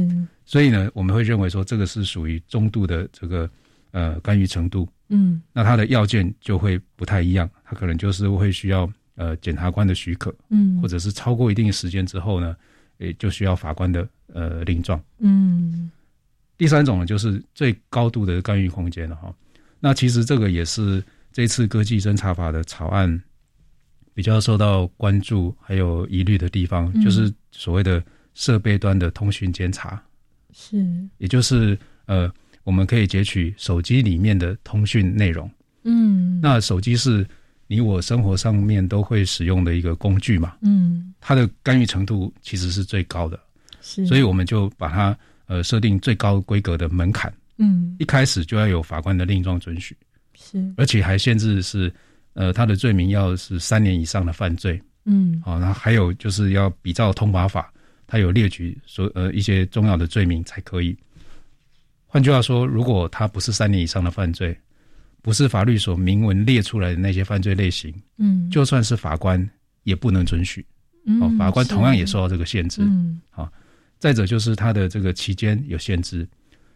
[0.45, 3.49] 所以呢，我们会认为说，这个是属于中度的这个
[3.93, 4.89] 呃干预程度。
[5.11, 8.93] 嗯，那它的要件就会不太一样，它可能就是会需要。
[9.15, 12.57] 呃，检察官的许可，嗯，或者是超过一定时间之后呢，
[12.99, 15.91] 诶，就需要法官的呃令状，嗯。
[16.57, 19.35] 第三种呢，就是最高度的干预空间了哈。
[19.81, 21.03] 那其实这个也是
[21.33, 23.23] 这次科技侦查法的草案
[24.15, 28.03] 比较受到关注还有疑虑的地方，就是所谓的
[28.33, 30.03] 设备端的通讯监察，
[30.55, 30.87] 是，
[31.19, 32.33] 也就是呃，
[32.65, 35.51] 我们可以截取手机里面的通讯内容，
[35.83, 37.27] 嗯，那手机是。
[37.73, 43.41] 你我生活上面都会使用的一个工具嘛，嗯，它的干预程度其实是最高的，
[43.81, 45.17] 是，所以我们就把它
[45.47, 49.97] 呃设定最高规格的门槛，嗯，一开始就要有法官的令状准许，
[50.35, 51.91] 是，而且还限制是
[52.35, 57.73] 呃他的罪名要是三年以上的犯罪，嗯，好，然后还有就是要比照通法法，
[58.07, 60.95] 他有列举所呃一些重要的罪名才可以。
[62.07, 64.55] 换句话说，如果他不是三年以上的犯罪。
[65.23, 69.49] 不是法律所明文列出来的那些犯罪类型，嗯，就算是法官
[69.85, 70.67] 也不能准许，
[71.21, 73.51] 哦，法官同样也受到这个限制，嗯，好，
[74.01, 76.29] 再者就是他的这个期间有限制，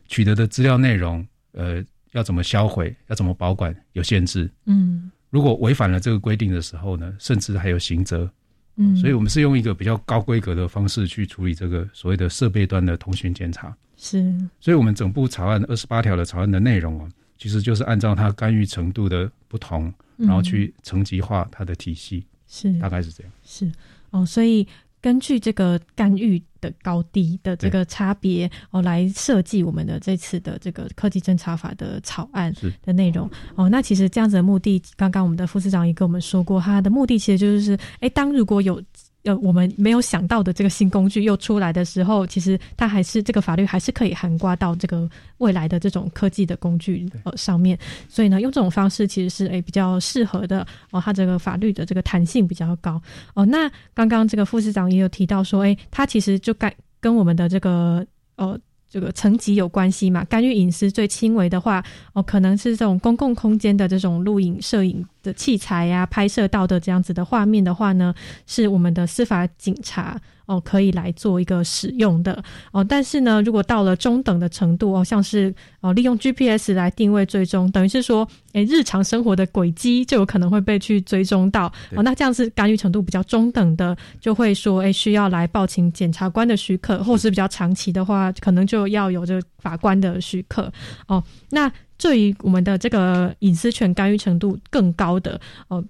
[0.06, 8.30] 取得的资料内容，呃，要怎么销毁，要怎么保管有限制，嗯，如果违反了这个规定的时候呢，甚至还有刑责，
[8.76, 17.08] 嗯，所以我们是用一个比较高规格的方式去处理这个所谓的设备端的通讯检查，是，所以我们整部草案二十八条的草案的内容啊。
[17.38, 23.32] 其实就是按照它干预程度的不同，然后去层级化它的体系，是大概是这样。
[23.44, 23.70] 是
[24.10, 24.66] 哦，所以
[25.00, 33.68] 根据这个干预的高低的这个差别哦，来设计我们的这次的这个科技侦查法的草案的内容哦。
[33.68, 38.82] 那其实这样子的目的，刚刚我们的副市长也跟我们说过，他的目的其实就是，哎，当如果有。
[39.26, 45.08] 呃，我们没有想到的这个新工具又出来的时候，其实它还是这个法律还是可以涵盖到这个
[45.38, 47.78] 未来的这种科技的工具呃上面。
[48.08, 53.02] 所以呢，用这种方式其实是诶比较适合的哦，它这个法律的这个弹性比较高
[53.34, 53.44] 哦。
[53.44, 58.06] 那刚刚这个副市长也有提到说，诶，他其实就该跟我们的这个
[58.36, 58.58] 呃。
[58.88, 60.24] 这个层级有关系嘛？
[60.24, 68.14] 干预隐私最轻微的话，哦，可能是这种公共空间的这种录影、摄影的器材呀，拍摄到的这样子的画面的话呢，
[68.46, 70.20] 是我们的司法警察。
[70.46, 72.42] 哦，可以来做一个使用的
[72.72, 90.72] 哦，但是呢，如果到了中等的程度哦，像是哦利用 GPS 来定位追踪，等于是说，诶，日常生活的轨迹就有可能会被去追踪到哦，那这样子干预程度比较中等的，就会说，诶，需要来报请检察官的许可，或是比较长期的话，可能就要有这法官的许可
[91.08, 91.22] 哦。
[91.50, 95.82] 那对于我们的这个隐私权干预程度更高的哦。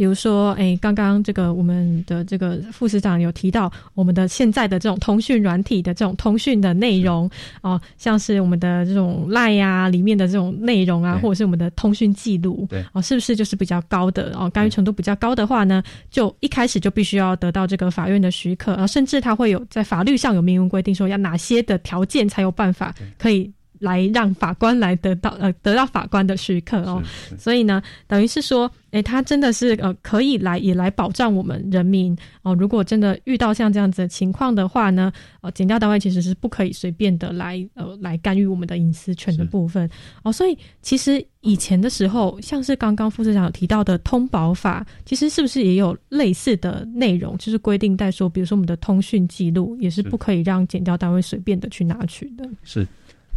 [0.00, 7.30] 比如说，哎，刚刚这个我们的这个副市长有提到，我们的现在的这种通讯软体的这种通讯的内容
[7.60, 14.48] 哦，像是我们的这种 Line 呀里面的这种内容啊，或者是我们的通讯记录，对哦，是不是就是比较高的哦？
[14.48, 23.52] 干预程度比较高的话呢，就一开始就必须要得到这个法院的许可啊，甚至他会有在法律上有明文规定说要哪些的条件才有办法可以。
[23.80, 27.02] 来让法官来得到呃得到法官的许可哦，
[27.36, 32.54] 所以呢，等于是说，哎，他真的是呃可以来也来保障我们人民哦。
[32.54, 35.10] 如果真的遇到像这样子的情况的话呢，
[35.40, 39.88] 呃，检调单位其实是不可以随便的来呃来干预我们的隐私权的部分
[40.22, 40.32] 哦。
[40.32, 52.86] 所以其实以前的时候，像是刚刚副市长有提到的通保法，其实是不是也有类似的内容，就是规定在说，比如说我们的通讯记录也是不可以让检调单位随便的去拿取的，是。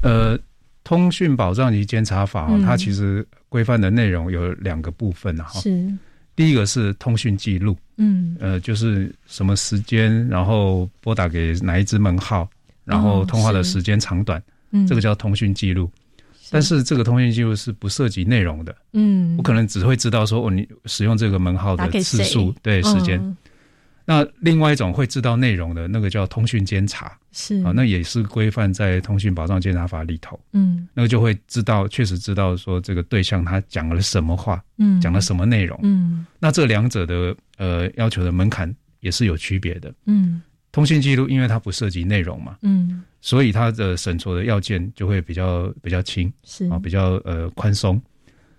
[0.04, 0.38] 呃，
[0.84, 5.48] 通讯保障及监察法，它其实规范的内容有两个部分啊。
[5.54, 5.92] 是，
[6.36, 12.48] 第一个是通讯记录，嗯，呃，就是什么时间，然后拨打给哪一支门号，
[12.84, 14.42] 然后通话的时间长短，
[14.72, 15.90] 嗯，这个叫通讯记录。
[16.52, 23.20] 但是这个通讯记录是不涉及内容的，嗯，我可能只会知道说，哦，你使用这个门号的次数，对时间。
[24.06, 27.64] 那另外一种会知道内容的那个叫通讯监察，是。
[27.64, 40.42] 啊，那也是规范在通讯保障监察法里头，嗯，那个就会知道，确实知道说这个对象他讲了什么话，嗯，讲了什么内容，嗯，那这两者的呃要求的门槛也是有区别的，嗯，
[40.74, 46.68] 通讯记录因为它不涉及内容嘛，嗯，所以它的审查的要件就会比较比较轻，是。
[46.68, 48.02] 啊，比较呃宽松，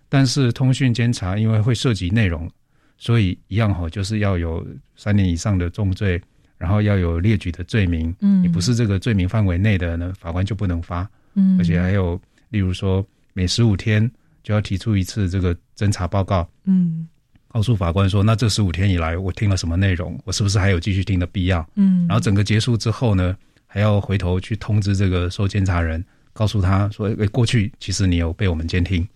[0.09, 2.51] 但是通讯监察因为会涉及内容。
[2.97, 4.66] 所以一样哈，就是要有
[4.97, 6.20] 三年以上的重罪，
[6.57, 8.14] 然后要有列举的罪名。
[8.20, 11.09] 嗯，你不是这个罪名范围内的呢，法官就不能发。
[11.34, 12.20] 嗯，而且还有，
[12.51, 14.11] 例如说每十五天
[14.42, 16.49] 就要提出一次这个侦查报告。
[16.64, 17.09] 嗯，
[17.49, 21.68] 告诉法官说，那这十五天以来我听了什么内容，我是不是还有继续听的必要？
[21.74, 23.36] 嗯，然后整个结束之后呢，
[23.66, 29.07] 还要回头去通知这个受监察人，告诉他说，诶，过去其实你有被我们监听。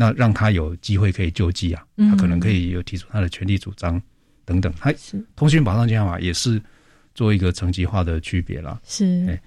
[0.00, 4.00] 那让他有机会可以救济啊，他可能可以有提出他的权利主张
[4.46, 4.72] 等等。
[4.78, 4.90] 他
[5.36, 6.58] 通讯保障监察法也是
[7.14, 8.80] 做一个层级化的区别啦。
[8.82, 9.38] 是，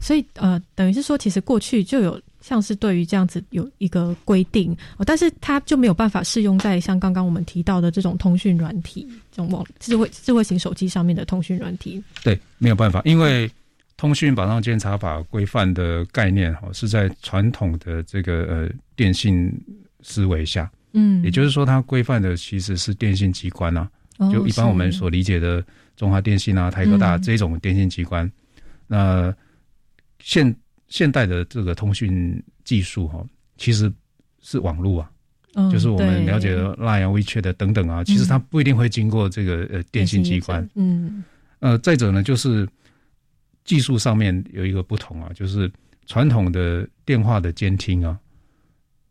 [0.00, 4.76] 所以呃，等于是说，其实过去就有像是对于这样子有一个规定，
[5.06, 12.02] 但是它就没有办法适用在像刚刚我们提到的这种通讯软体，这种网智慧智慧型手机上面的通讯软体。
[12.24, 13.48] 对，没有办法，因为
[13.96, 19.48] 通讯保障监察法规范的概念哈是在传统的这个呃电信。
[20.02, 23.88] 思维下，嗯，也就是说，它规范的其实是电信机关啊，
[24.32, 25.64] 就一般我们所理解的
[25.96, 28.30] 中华电信啊、台科大这种电信机关。
[28.86, 29.34] 那
[30.18, 30.54] 现
[30.88, 33.24] 现代的这个通讯技术哈，
[33.56, 33.90] 其实
[34.42, 35.10] 是网络啊，
[35.70, 40.68] 就是我们了解的 Line、WeChat 等等啊，其实它不一定会经过这个呃电信机关。
[40.74, 41.24] 嗯，
[41.60, 42.68] 呃，再者呢，就是
[43.64, 45.70] 技术上面有一个不同啊，就是
[46.06, 48.18] 传统的电话的监听啊，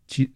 [0.07, 0.29] 其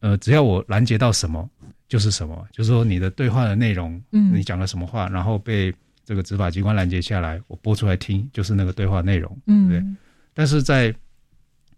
[0.00, 1.48] 呃，只要我拦截到什么
[1.88, 5.72] 就是什么，就是说你的对话的内容，嗯，你讲了什么话，然后被
[6.04, 9.82] 这个执法机关拦截下来，我播出来听，就是那个对话内容，嗯，对。
[10.34, 10.94] 但是在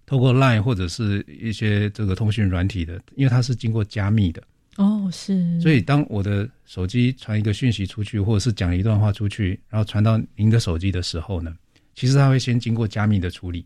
[0.04, 4.42] 透过 Line 或者是一些这个通讯软体的，因为它是经过加密的，
[4.76, 5.60] 哦，是。
[5.60, 11.54] 所以当我的手机传一个讯息出去，或者是讲一段话出去，然后传到您的手机的时候呢，
[11.94, 13.64] 其实它会先经过加密的处理，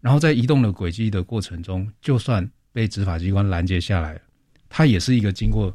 [0.00, 4.20] 然后在移动的轨迹的过程中，就算被执法机关拦截下来，
[4.68, 5.72] 它也是一个经过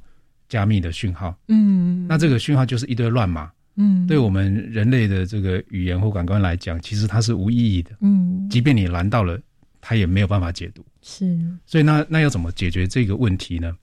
[0.50, 1.34] 加密的讯号。
[1.48, 3.50] 嗯，那这个讯号就是一堆乱码。
[3.78, 7.92] 嗯，对我们人类的这个语言或感官来讲，其实它是无意义的。
[8.02, 9.40] 嗯，即便你拦到了，
[9.80, 10.86] 它也没有办法解读。
[11.02, 13.74] 是，所以那那要怎么解决这个问题呢？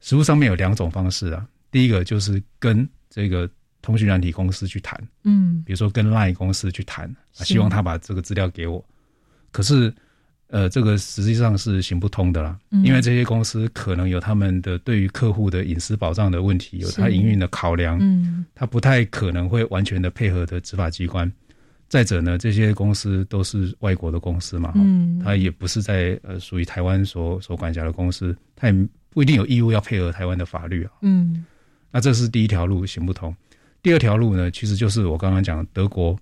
[0.00, 1.46] 实物上面有两种方式啊。
[1.70, 3.46] 第一个就是跟这个
[3.82, 8.82] 通讯软体公司去谈，嗯，比如说跟 Line 公司去谈，希望他把这个资料给我。
[9.50, 9.94] 可是。
[10.52, 21.32] 呃，这个实际上是行不通的啦，因为这些公司可能有他们的对于客户的隐私保障的问题，有他营运的考量，嗯，他不太可能会完全的配合的执法机关。
[21.88, 31.46] 再者呢，这些公司都是外国的公司嘛，嗯，他也不是在呃属于台湾所所管辖的公司，他也不一定有义务要配合台湾的法律啊，嗯，
[31.90, 33.34] 那这是第一条路行不通。
[33.82, 36.14] 第二条路呢，其实就是我刚刚讲德国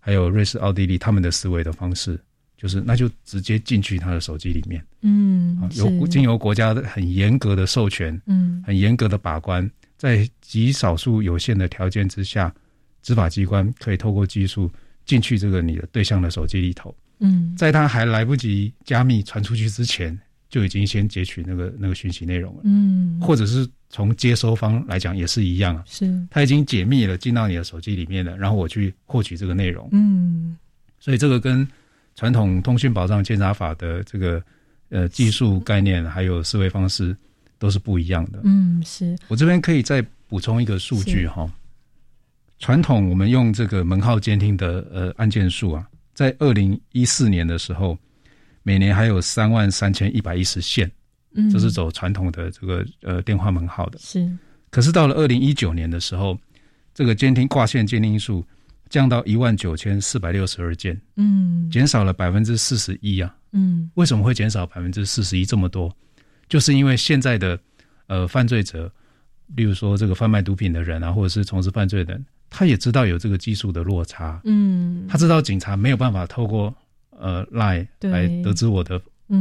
[0.00, 2.18] 还有瑞士、奥地利他们的思维的方式。
[2.58, 12.52] 就是那就直接进去他的手机里面，嗯，由经由国家的很严格的授权，嗯，很严格的把关，在极少数有限的条件之下，
[13.00, 14.68] 执法机关可以透过技术
[15.06, 20.18] 进去这个你的对象的手机里头，嗯，在他还来不及加密传出去之前，
[20.50, 30.56] 就已经先截取那个那个讯息内容了，嗯，或者是从接收方来讲也是一样啊，是，他已经解密了进到你的手机里面了，然后我去获取这个内容，嗯，
[30.98, 31.66] 所以这个跟
[32.18, 34.42] 传统通讯保障监察法的这个
[34.88, 37.16] 呃技术概念还有思维方式
[37.60, 39.16] 都是不一样的，嗯，是。
[39.28, 41.48] 我这边可以再补充一个数据哈。
[42.58, 47.96] 传统我们用这个门号监听的呃案件数啊，在二零一四年的时候，
[48.64, 50.90] 每年还有三万三千一百一十线，
[51.34, 53.98] 嗯，这是走传统的这个呃电话门号的。
[54.00, 54.28] 是，
[54.70, 56.36] 可是到了二零一九年的时候，
[56.92, 58.44] 这个监听挂线监听数
[58.88, 65.94] 降到一万九千四百六十二件，嗯，减少了百分之四十一啊，嗯，为什么会减少百分之四十一这么多？
[66.48, 67.58] 就是因为现在的
[68.06, 68.90] 呃犯罪者，
[69.56, 72.24] 例如说这个贩卖毒品的人啊，或者是从事犯罪的人。
[72.50, 76.74] 他也知道有这个技术的落差，嗯，他知道警察没有办法透过
[77.10, 78.98] 呃 lie 来得知我的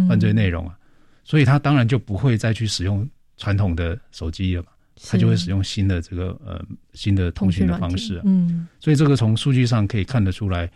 [0.10, 0.78] 犯罪内容啊，
[1.24, 4.68] 所以他当然就不会再去使用传统的手机了嘛，
[5.04, 10.70] 他就会使用新的这个呃新的通讯的方式，嗯，所以这个从数据上可以看得出来，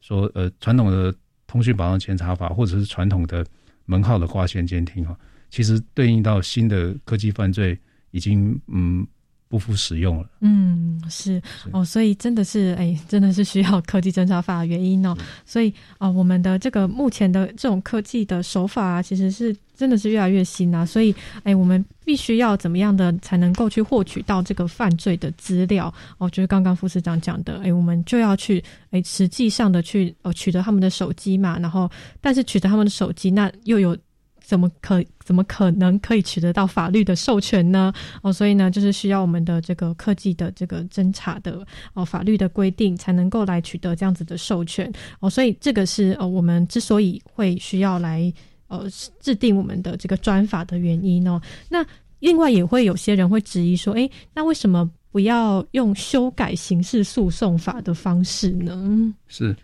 [0.00, 1.14] 说呃传统的
[1.46, 3.44] 通讯保障监察法或者是传统的
[3.86, 5.16] 门号的挂线监听啊，
[5.50, 7.78] 其实对应到新的科技犯罪
[8.10, 9.06] 已经嗯。
[9.54, 10.28] 不复使用了。
[10.40, 11.40] 嗯，是
[11.70, 15.16] 哦，所以真的是哎，真的是需要科技侦查法的原因哦。
[15.46, 20.84] 所以啊，我们的这个目前的这种科技的手法啊，其实是真的是越来越新啊。
[20.84, 25.94] 所以哎，我们必须要怎么样的才能够去获取到这个犯罪的资料？
[26.18, 31.60] 哦，就是刚刚副市长讲的，哎，我们就要去哎，实际上的去哦取得他们的手机嘛。
[31.60, 31.88] 然后，
[32.20, 33.96] 但是取得他们的手机，那又有。
[34.44, 37.90] 怎么可怎么可能可以取得到法律的授权呢？
[38.20, 45.30] 哦，所以呢，就是需要我们的这个科技的这个侦查的哦法律的规定，才能够来取得这样子的授权哦。
[45.30, 48.30] 所以这个是呃我们之所以会需要来
[48.68, 48.86] 呃
[49.18, 51.40] 制定我们的这个专法的原因哦。
[51.70, 51.82] 那
[52.20, 59.14] 另外也会有些人会质疑说，哎，那为什么不要用修改刑事诉讼法的方式呢？
[59.26, 59.56] 是，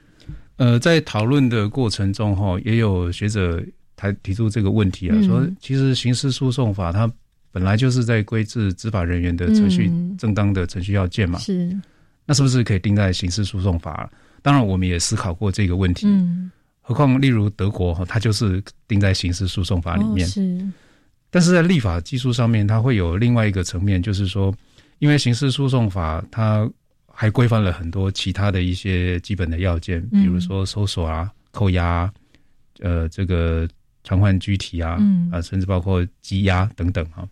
[0.56, 3.62] 呃，在讨论的过程中哈，也有学者。
[4.00, 7.10] 才提出这个问题啊，说其实刑事诉讼法它
[7.52, 11.78] 本来就是在规制执法人员的程序正当的程序要件嘛，是，
[12.24, 14.10] 那是不是可以定在刑事诉讼法？
[14.40, 16.06] 当然，我们也思考过这个问题。
[16.06, 20.26] 嗯，何况例如德国哈，它就是定在刑事诉讼法里面。
[20.26, 20.66] 是，
[21.28, 24.54] 但是在立法技术上面，它会有另外一个层面，就是说，
[25.00, 26.66] 因为刑事诉讼法它
[27.12, 32.10] 还规范了很多其他的一些基本的要件，比如说搜索啊、扣押，
[32.78, 33.68] 呃，这个。
[34.04, 34.98] 传唤具体啊，
[35.30, 37.28] 啊，甚至包括羁押等等哈，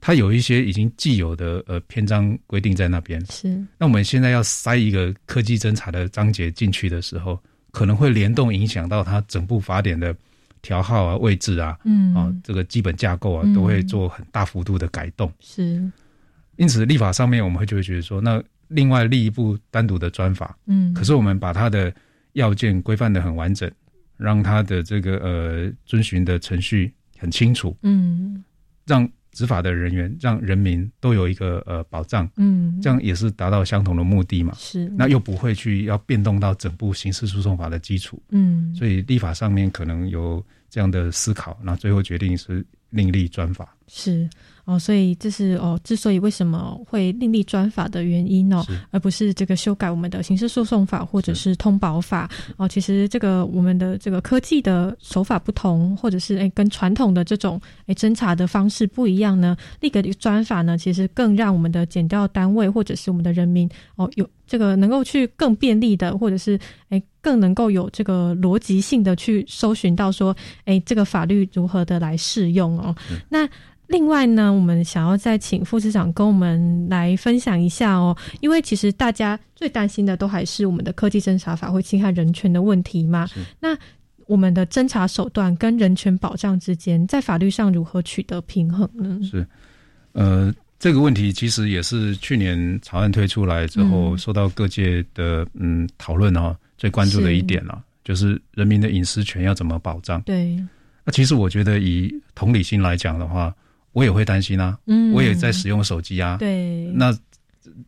[0.00, 3.24] 它有一些已经既有的呃篇章规定在那边。
[3.26, 3.48] 是，
[3.78, 7.38] 那我们现在要塞一个科技侦查的章节进去的时候，
[7.70, 10.14] 可能会联动影响到它整部法典的
[10.60, 15.32] 条号啊、位置啊，嗯，啊，这个基本架构啊，都会做很大幅度的改动。
[15.38, 15.88] 是，
[16.56, 21.94] 因此立法上面我们会就会觉得说，那另外立一部单独的专法，嗯，可是我们把它的
[22.32, 23.70] 要件规范的很完整。
[24.22, 28.42] 让他的这个呃遵循的程序很清楚，嗯，
[28.86, 34.54] 让执法的人员、让人民都有一个呃保障，嗯，这样也是达到相同的目的嘛。
[34.58, 43.74] 是，那又不会去要变动到整部刑事诉讼法的基础，嗯，所以立法上面可能有这样的思考，那最后决定是另立专法。
[43.92, 44.28] 是。
[44.64, 52.68] 哦，所以这是哦，之所以为什么会另立专法的原因哦，而不是这个修改我们的刑事诉讼法或者是通保法哦。
[52.68, 66.56] 其实这个我们的这个科技的手法不同，或者是哎跟传统的这种哎侦查的方式不一样呢，立个专法呢，其实更让我们的检调单位或者是我们的人民哦有这个能够去更便利的，或者是
[66.88, 70.36] 哎更能够有这个逻辑性的去搜寻到说
[70.66, 72.94] 哎这个法律如何的来适用哦。
[73.28, 73.48] 那
[73.92, 83.28] 另外呢，我们想要再请副市长跟我们来分享一下哦，因为其实大家最担心的都还是我们的科技侦查法会侵害人权的问题嘛。
[83.60, 83.76] 那
[84.26, 89.20] 我们的侦查手段跟人权保障之间，在法律上如何取得平衡呢？
[89.22, 89.46] 是，
[90.12, 100.22] 呃，这个问题其实也是去年草案推出来之后，受到各界的嗯讨论哦，最关注的一点了，就是人民的隐私权要怎么保障？
[100.22, 100.56] 对。
[101.04, 103.54] 那其实我觉得，以同理心来讲的话。
[103.92, 104.78] 我也会担心啊，
[105.12, 107.16] 我也在使用手机啊，对，那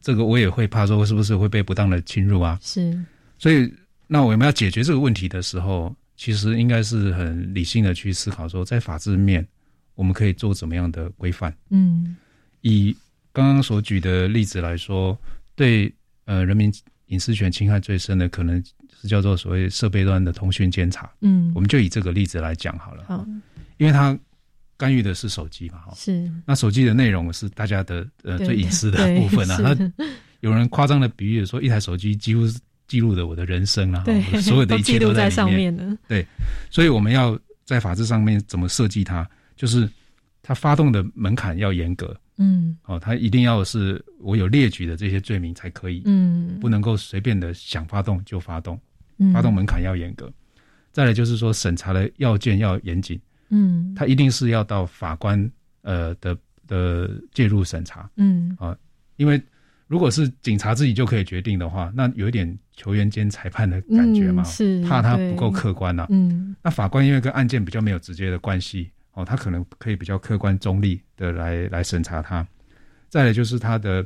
[0.01, 2.59] 这个我也会怕说是不是会被不当的侵入啊？
[2.63, 2.99] 是，
[3.39, 3.73] 所以
[4.07, 9.47] 那我们要解决这个问题的时候，其实应该是很理性的去思考说，在法制面
[9.95, 11.53] 我们可以做怎么样的规范？
[11.71, 12.17] 嗯，
[12.61, 12.95] 以
[13.33, 15.19] 刚刚所举的例子来说，
[15.57, 15.93] 对
[16.27, 16.73] 呃人民
[17.07, 18.63] 隐私权侵害最深的，可能
[19.01, 21.11] 是叫做所谓设备端的通讯监察。
[21.21, 23.05] 嗯，我们就以这个例子来讲好了。
[23.09, 23.27] 好。
[23.79, 24.17] 因为它
[24.85, 26.30] 干预的是手机嘛，哈，是。
[26.45, 29.59] 那手机的内容是大家的呃最隐私的部分啊。
[29.59, 29.93] 那
[30.41, 34.05] 有人夸张的比喻说，一台手机几乎是记录的我的人生啊，
[34.43, 35.97] 所有的一切都在上面的。
[36.07, 36.26] 对，
[36.70, 39.26] 所以我们要在法制上面怎么设计它，
[39.57, 39.89] 就是
[40.43, 42.14] 它发动的门槛要严格。
[42.37, 48.78] 嗯，哦，它一定要是我有列举的这些罪名才可以，嗯，不能够随便的想发动就发动，
[49.16, 50.30] 嗯，发动门槛要严格。
[50.93, 53.18] 再来就是说审查的要件要严谨，
[53.55, 55.51] 嗯，他一定是要到法官
[55.83, 56.37] 呃的
[56.67, 58.57] 的介入审查，嗯。
[58.59, 58.77] 啊，
[59.17, 59.41] 因为
[59.87, 68.91] 如果是警察自己就可以决定的话，那有一点球员兼裁判的感觉嘛，是怕他不够客观呐，嗯，那法官因为跟案件比较没有直接的关系。
[69.17, 72.45] 哦，他可能可以比较客观中立的来来审查他。
[73.09, 74.05] 再来就是他的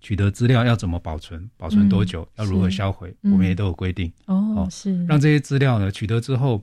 [0.00, 4.12] 取得资料要怎么保存，保存多久，要如何销毁，我们也都有规定。
[4.26, 5.04] 哦，是。
[5.06, 6.62] 让这些资料呢取得之后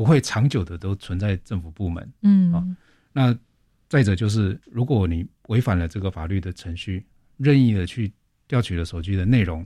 [0.00, 2.10] 不会长久的都存在政府部门。
[2.22, 2.64] 嗯，啊，
[3.12, 3.38] 那
[3.86, 7.04] 再者就是，如果你违反了这个法律的程序，
[7.36, 8.10] 任意的去
[8.48, 9.62] 调取了手机的内容，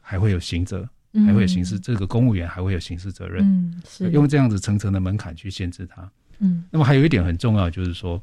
[0.00, 0.88] 还会有刑责，
[1.26, 3.44] 还会有刑事，这个公务员还会有刑事责任。
[3.44, 6.08] 嗯，是用这样子层层的门槛去限制他。
[6.38, 8.22] 嗯，那么还有一点很重要，就是说，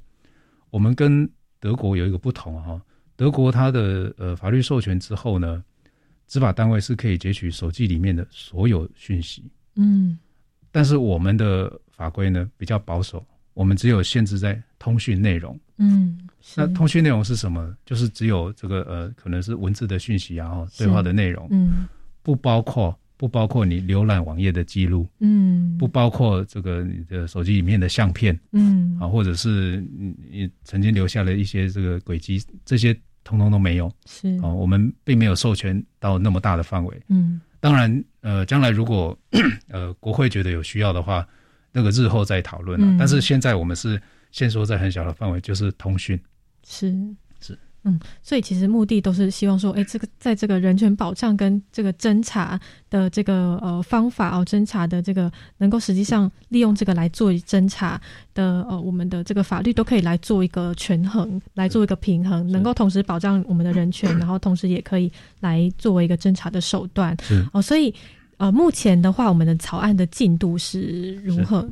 [0.70, 1.30] 我们跟
[1.60, 2.82] 德国有一个不同哈。
[3.18, 5.62] 德国它的呃法律授权之后呢，
[6.26, 9.44] 执法单位是可以截取手机里面的所有讯息。
[9.76, 10.18] 嗯，
[10.72, 15.60] 但是我们的法规呢比较保守，我们只有限制在通讯内容。
[15.78, 16.18] 嗯，
[16.56, 17.76] 那通讯内容是什么？
[17.86, 21.48] 就是只有这个呃，可能是文字的讯息啊，对话的内容。
[21.52, 21.88] 嗯，
[22.22, 22.98] 不包括。
[23.20, 37.92] 不包括你浏览网页的记录，嗯，不包括这个你的手机里面的相片，嗯，啊，或者是你你曾经留下了一些这个轨迹，这些通通都没有，是啊，我们并没有授权到那么大的范围，嗯，当然，
[38.22, 39.18] 呃，将来如果
[39.70, 41.28] 呃国会觉得有需要的话，
[41.72, 44.02] 那个日后再讨论了，但是现在我们是
[44.32, 46.20] 先说在很小的范围，就是通讯，
[46.66, 46.94] 是。
[47.84, 52.60] 嗯，所以其实目的都是希望说，哎，这个在这个人权保障跟这个侦查
[52.90, 58.00] 的这个呃方法哦，侦查的这个能够实际上利用这个来做侦查
[58.34, 65.10] 的呃，我们的这个法律都可以来做一个权衡，来做一个平衡，能够同时保障我们的人权，然后同时也可以
[65.40, 67.16] 来作为一个侦查的手段。
[67.54, 67.94] 哦，所以
[68.36, 71.68] 呃，目前的话，我们的草案的进度是如何？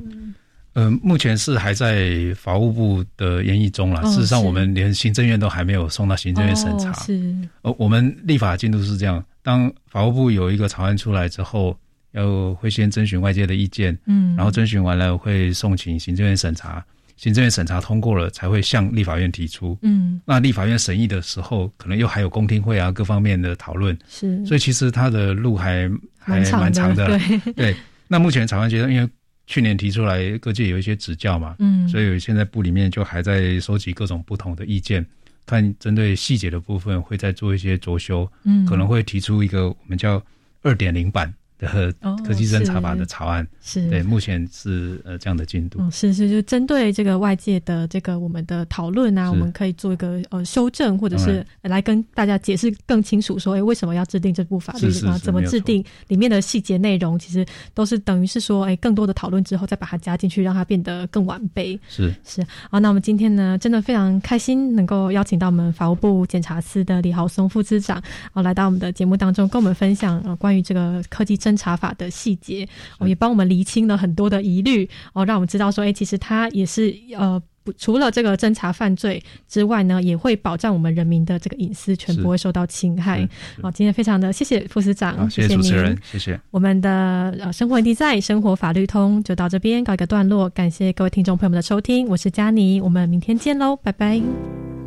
[0.78, 4.00] 呃，目前是还在法务部的研议中了。
[4.12, 6.94] 事实上，我们连行政院都还没有送到行政院审查。
[7.04, 11.76] 是，呃，我们立法进度是这样：当法务部有一个草案出来之后，
[12.12, 27.54] 要会先征询外界的意见，嗯，然后征询完了会送请行政院审查，行政院审查通过了才会向立法院提出，嗯，那立法院审议的时候，可能又还有公听会啊，各方面的讨论，是，所以其实它的路还还蛮长的，对。
[27.54, 27.76] 对。
[28.10, 29.10] 那目前草案阶段，因为
[29.48, 35.04] 去年提出来，各界有一些指教嘛，嗯，所以现在部里面就还在收集各种不同的意见，
[35.46, 40.22] 看针对细节的部分会再做一些着修，嗯，可能会提出一个我们叫
[40.62, 41.34] 二点零版。
[41.58, 41.92] 的
[42.26, 43.48] 科技侦查法的草案。
[43.62, 43.88] 是。
[43.90, 45.80] 对，目前是呃这样的进度。
[45.92, 55.18] 是是，就针对这个外界的这个我们的讨论啊，我们可以做一个呃修正，或者是来跟大家解释更清楚，说哎为什么要制定这部法律啊？
[55.18, 61.80] 怎么制定里面的细节内容，其实都是等于是说哎更多的讨论之后再把它加进去，让它变得更完备。
[61.88, 62.14] 是。
[62.26, 62.46] 是。
[62.70, 68.02] 好，那我们今天呢，真的非常开心能够邀请到我们法务部检察司的李豪松副司长，
[68.34, 72.68] 啊来到我们的节目当中，跟我们分享呃关于这个科技侦查法的细节
[73.00, 77.42] 哦，也帮我们厘清了很多的疑虑哦，让我们知道说，哎，其实它也是呃，
[77.78, 83.28] 除了这个侦查犯罪之外呢，也会保障我们人民的这个隐私权不会受到侵害。
[83.62, 94.87] 好，今天非常的谢谢副司长，谢谢主持人，谢谢我们的呃生活问题在生活法律通就到这边告一个段落，感谢各位听众朋友们的收听，我是佳妮，我们明天见喽，拜拜。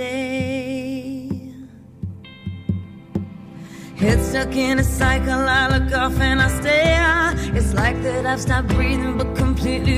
[0.00, 1.28] stay.
[3.96, 7.56] Head stuck in a cycle, I look off and I stare.
[7.56, 9.80] It's like that I've stopped breathing, but completely